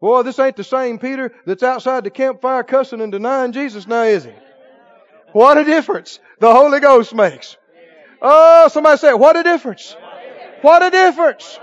[0.01, 4.03] Boy, this ain't the same Peter that's outside the campfire cussing and denying Jesus now,
[4.03, 4.31] is he?
[5.33, 7.57] What a difference the Holy Ghost makes.
[8.21, 9.95] Oh, somebody say, what a difference.
[10.61, 11.59] What a difference.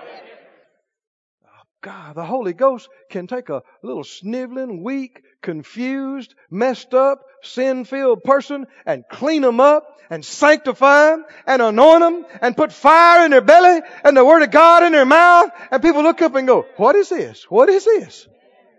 [1.44, 8.24] Oh, God, the Holy Ghost can take a little sniveling, weak, confused, messed up, sin-filled
[8.24, 13.30] person and clean them up and sanctify them and anoint them and put fire in
[13.30, 16.48] their belly and the Word of God in their mouth and people look up and
[16.48, 17.44] go, what is this?
[17.48, 18.26] What is this?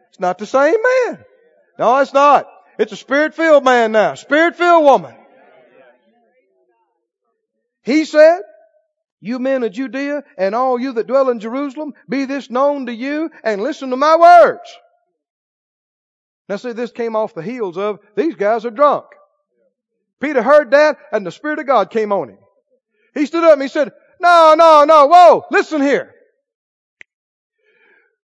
[0.09, 0.75] It's not the same
[1.07, 1.23] man.
[1.79, 2.47] No, it's not.
[2.77, 4.15] It's a spirit-filled man now.
[4.15, 5.15] Spirit-filled woman.
[7.81, 8.41] He said,
[9.21, 12.93] you men of Judea and all you that dwell in Jerusalem, be this known to
[12.93, 14.69] you and listen to my words.
[16.49, 19.05] Now see, this came off the heels of, these guys are drunk.
[20.19, 22.39] Peter heard that and the Spirit of God came on him.
[23.13, 26.13] He stood up and he said, no, no, no, whoa, listen here.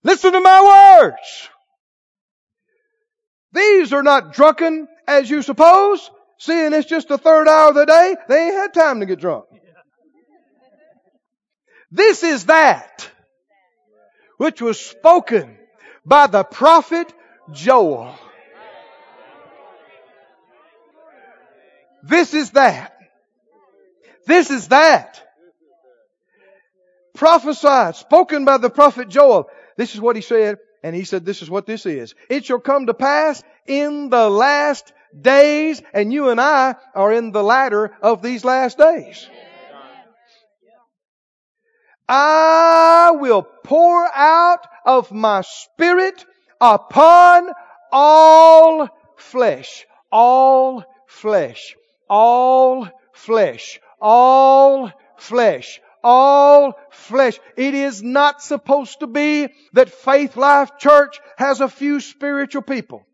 [0.03, 1.49] Listen to my words.
[3.53, 6.09] These are not drunken as you suppose.
[6.37, 9.19] Seeing it's just the third hour of the day, they ain't had time to get
[9.19, 9.45] drunk.
[11.91, 13.09] This is that
[14.37, 15.55] which was spoken
[16.03, 17.13] by the prophet
[17.53, 18.15] Joel.
[22.03, 22.97] This is that.
[24.25, 25.21] This is that.
[27.13, 29.49] Prophesied, spoken by the prophet Joel.
[29.77, 32.15] This is what he said, and he said, this is what this is.
[32.29, 37.31] It shall come to pass in the last days, and you and I are in
[37.31, 39.27] the latter of these last days.
[42.07, 46.25] I will pour out of my spirit
[46.61, 47.49] upon
[47.91, 49.85] all flesh.
[50.11, 51.75] All flesh.
[52.09, 53.81] All flesh.
[53.99, 55.81] All flesh.
[56.03, 57.39] All flesh.
[57.57, 63.05] It is not supposed to be that Faith Life Church has a few spiritual people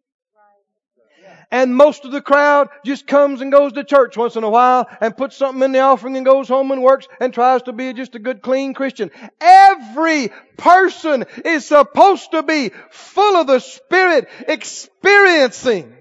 [1.52, 4.88] and most of the crowd just comes and goes to church once in a while
[5.00, 7.94] and puts something in the offering and goes home and works and tries to be
[7.94, 9.12] just a good clean Christian.
[9.40, 15.96] Every person is supposed to be full of the Spirit, experiencing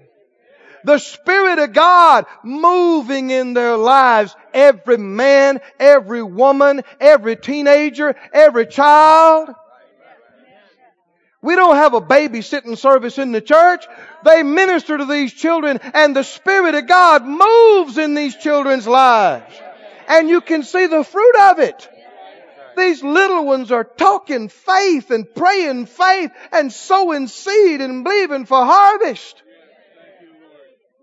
[0.83, 4.35] the Spirit of God moving in their lives.
[4.53, 9.49] Every man, every woman, every teenager, every child.
[11.41, 13.85] We don't have a babysitting service in the church.
[14.23, 19.53] They minister to these children and the Spirit of God moves in these children's lives.
[20.07, 21.89] And you can see the fruit of it.
[22.75, 28.63] These little ones are talking faith and praying faith and sowing seed and believing for
[28.63, 29.41] harvest.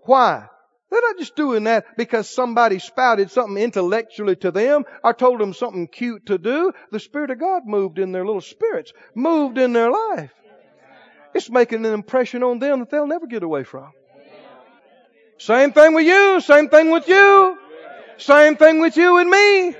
[0.03, 0.47] Why?
[0.95, 5.51] They're not just doing that because somebody spouted something intellectually to them or told them
[5.51, 6.71] something cute to do.
[6.89, 10.31] The Spirit of God moved in their little spirits, moved in their life.
[11.33, 13.91] It's making an impression on them that they'll never get away from.
[15.37, 17.57] Same thing with you, same thing with you,
[18.15, 19.71] same thing with you and me.
[19.71, 19.75] The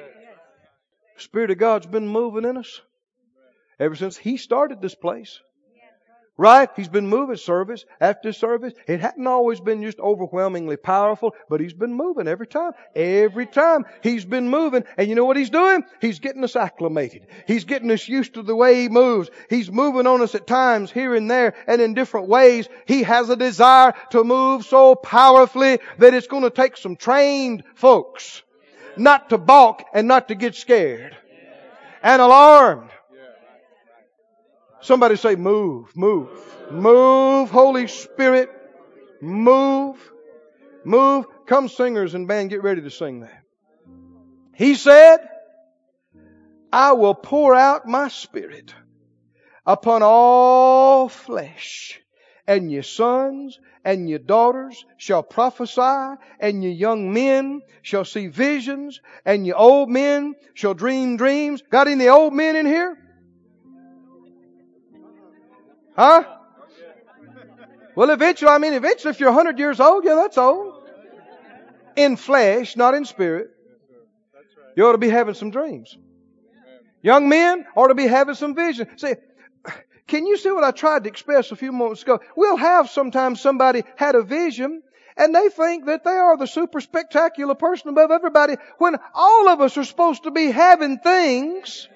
[1.16, 2.82] Spirit of God's been moving in us
[3.80, 5.40] ever since He started this place.
[6.38, 6.70] Right?
[6.76, 8.74] He's been moving service after service.
[8.88, 12.74] It hadn't always been just overwhelmingly powerful, but he's been moving every time.
[12.94, 14.84] Every time he's been moving.
[14.98, 15.86] And you know what he's doing?
[16.02, 17.28] He's getting us acclimated.
[17.48, 19.30] He's getting us used to the way he moves.
[19.50, 22.68] He's moving on us at times here and there and in different ways.
[22.86, 27.64] He has a desire to move so powerfully that it's going to take some trained
[27.76, 28.44] folks
[28.98, 31.16] not to balk and not to get scared
[32.04, 32.90] and alarmed
[34.82, 36.30] Somebody say move, move,
[36.72, 38.50] move, Holy Spirit,
[39.22, 39.98] move,
[40.84, 41.26] move.
[41.48, 43.44] Come singers and band, get ready to sing that.
[44.56, 45.18] He said,
[46.72, 48.74] I will pour out my spirit
[49.66, 52.02] upon all flesh
[52.48, 59.00] and your sons and your daughters shall prophesy, and your young men shall see visions,
[59.26, 61.62] and your old men shall dream dreams.
[61.70, 62.98] Got any old men in here?
[65.96, 66.24] Huh?
[67.96, 70.74] Well, eventually, I mean, eventually, if you're 100 years old, yeah, that's old.
[71.96, 73.52] In flesh, not in spirit.
[74.76, 75.98] You ought to be having some dreams.
[77.02, 78.88] Young men ought to be having some vision.
[78.98, 79.14] See,
[80.08, 82.20] can you see what I tried to express a few moments ago?
[82.36, 84.84] We'll have sometimes somebody had a vision
[85.18, 89.62] and they think that they are the super spectacular person above everybody when all of
[89.62, 91.88] us are supposed to be having things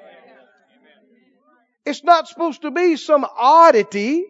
[1.90, 4.24] it's not supposed to be some oddity.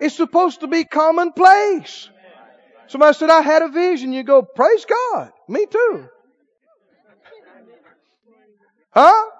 [0.00, 2.10] It's supposed to be commonplace.
[2.88, 4.12] Somebody said, I had a vision.
[4.12, 5.32] You go, praise God.
[5.48, 6.08] Me too.
[8.90, 9.30] Huh?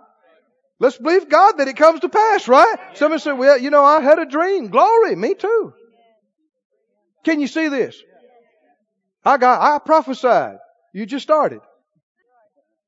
[0.78, 2.76] Let's believe God that it comes to pass, right?
[2.94, 4.68] Somebody said, well, you know, I had a dream.
[4.68, 5.14] Glory.
[5.14, 5.74] Me too.
[7.24, 8.02] Can you see this?
[9.22, 10.56] I got, I prophesied.
[10.94, 11.60] You just started.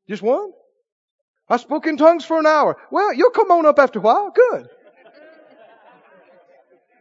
[0.09, 0.51] Just one?
[1.48, 2.77] I spoke in tongues for an hour.
[2.90, 4.31] Well, you'll come on up after a while.
[4.31, 4.68] Good.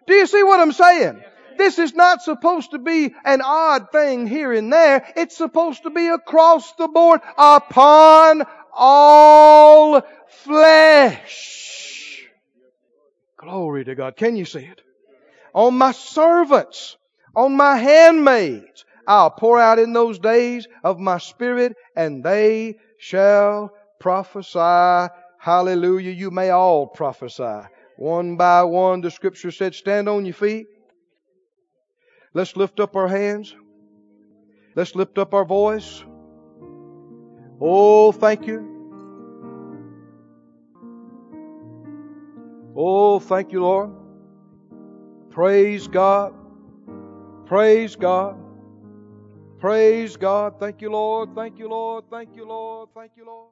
[0.08, 1.24] Do you see what I'm saying?
[1.58, 5.12] This is not supposed to be an odd thing here and there.
[5.16, 8.44] It's supposed to be across the board upon
[8.74, 10.02] all
[10.44, 12.28] flesh.
[13.38, 14.16] Glory to God.
[14.16, 14.82] Can you see it?
[15.54, 16.98] On my servants,
[17.36, 23.72] on my handmaids, I'll pour out in those days of my spirit and they shall
[24.00, 25.14] prophesy.
[25.40, 26.12] Hallelujah.
[26.12, 27.68] You may all prophesy.
[27.98, 30.68] One by one, the scripture said, stand on your feet.
[32.34, 33.56] Let's lift up our hands.
[34.76, 36.04] Let's lift up our voice.
[37.62, 38.72] Oh, thank you.
[42.76, 43.92] Oh, thank you, Lord.
[45.30, 46.34] Praise God.
[47.46, 48.38] Praise God.
[49.60, 50.60] Praise God.
[50.60, 51.34] Thank you, Lord.
[51.36, 52.04] Thank you, Lord.
[52.12, 52.90] Thank you, Lord.
[52.94, 53.52] Thank you, Lord.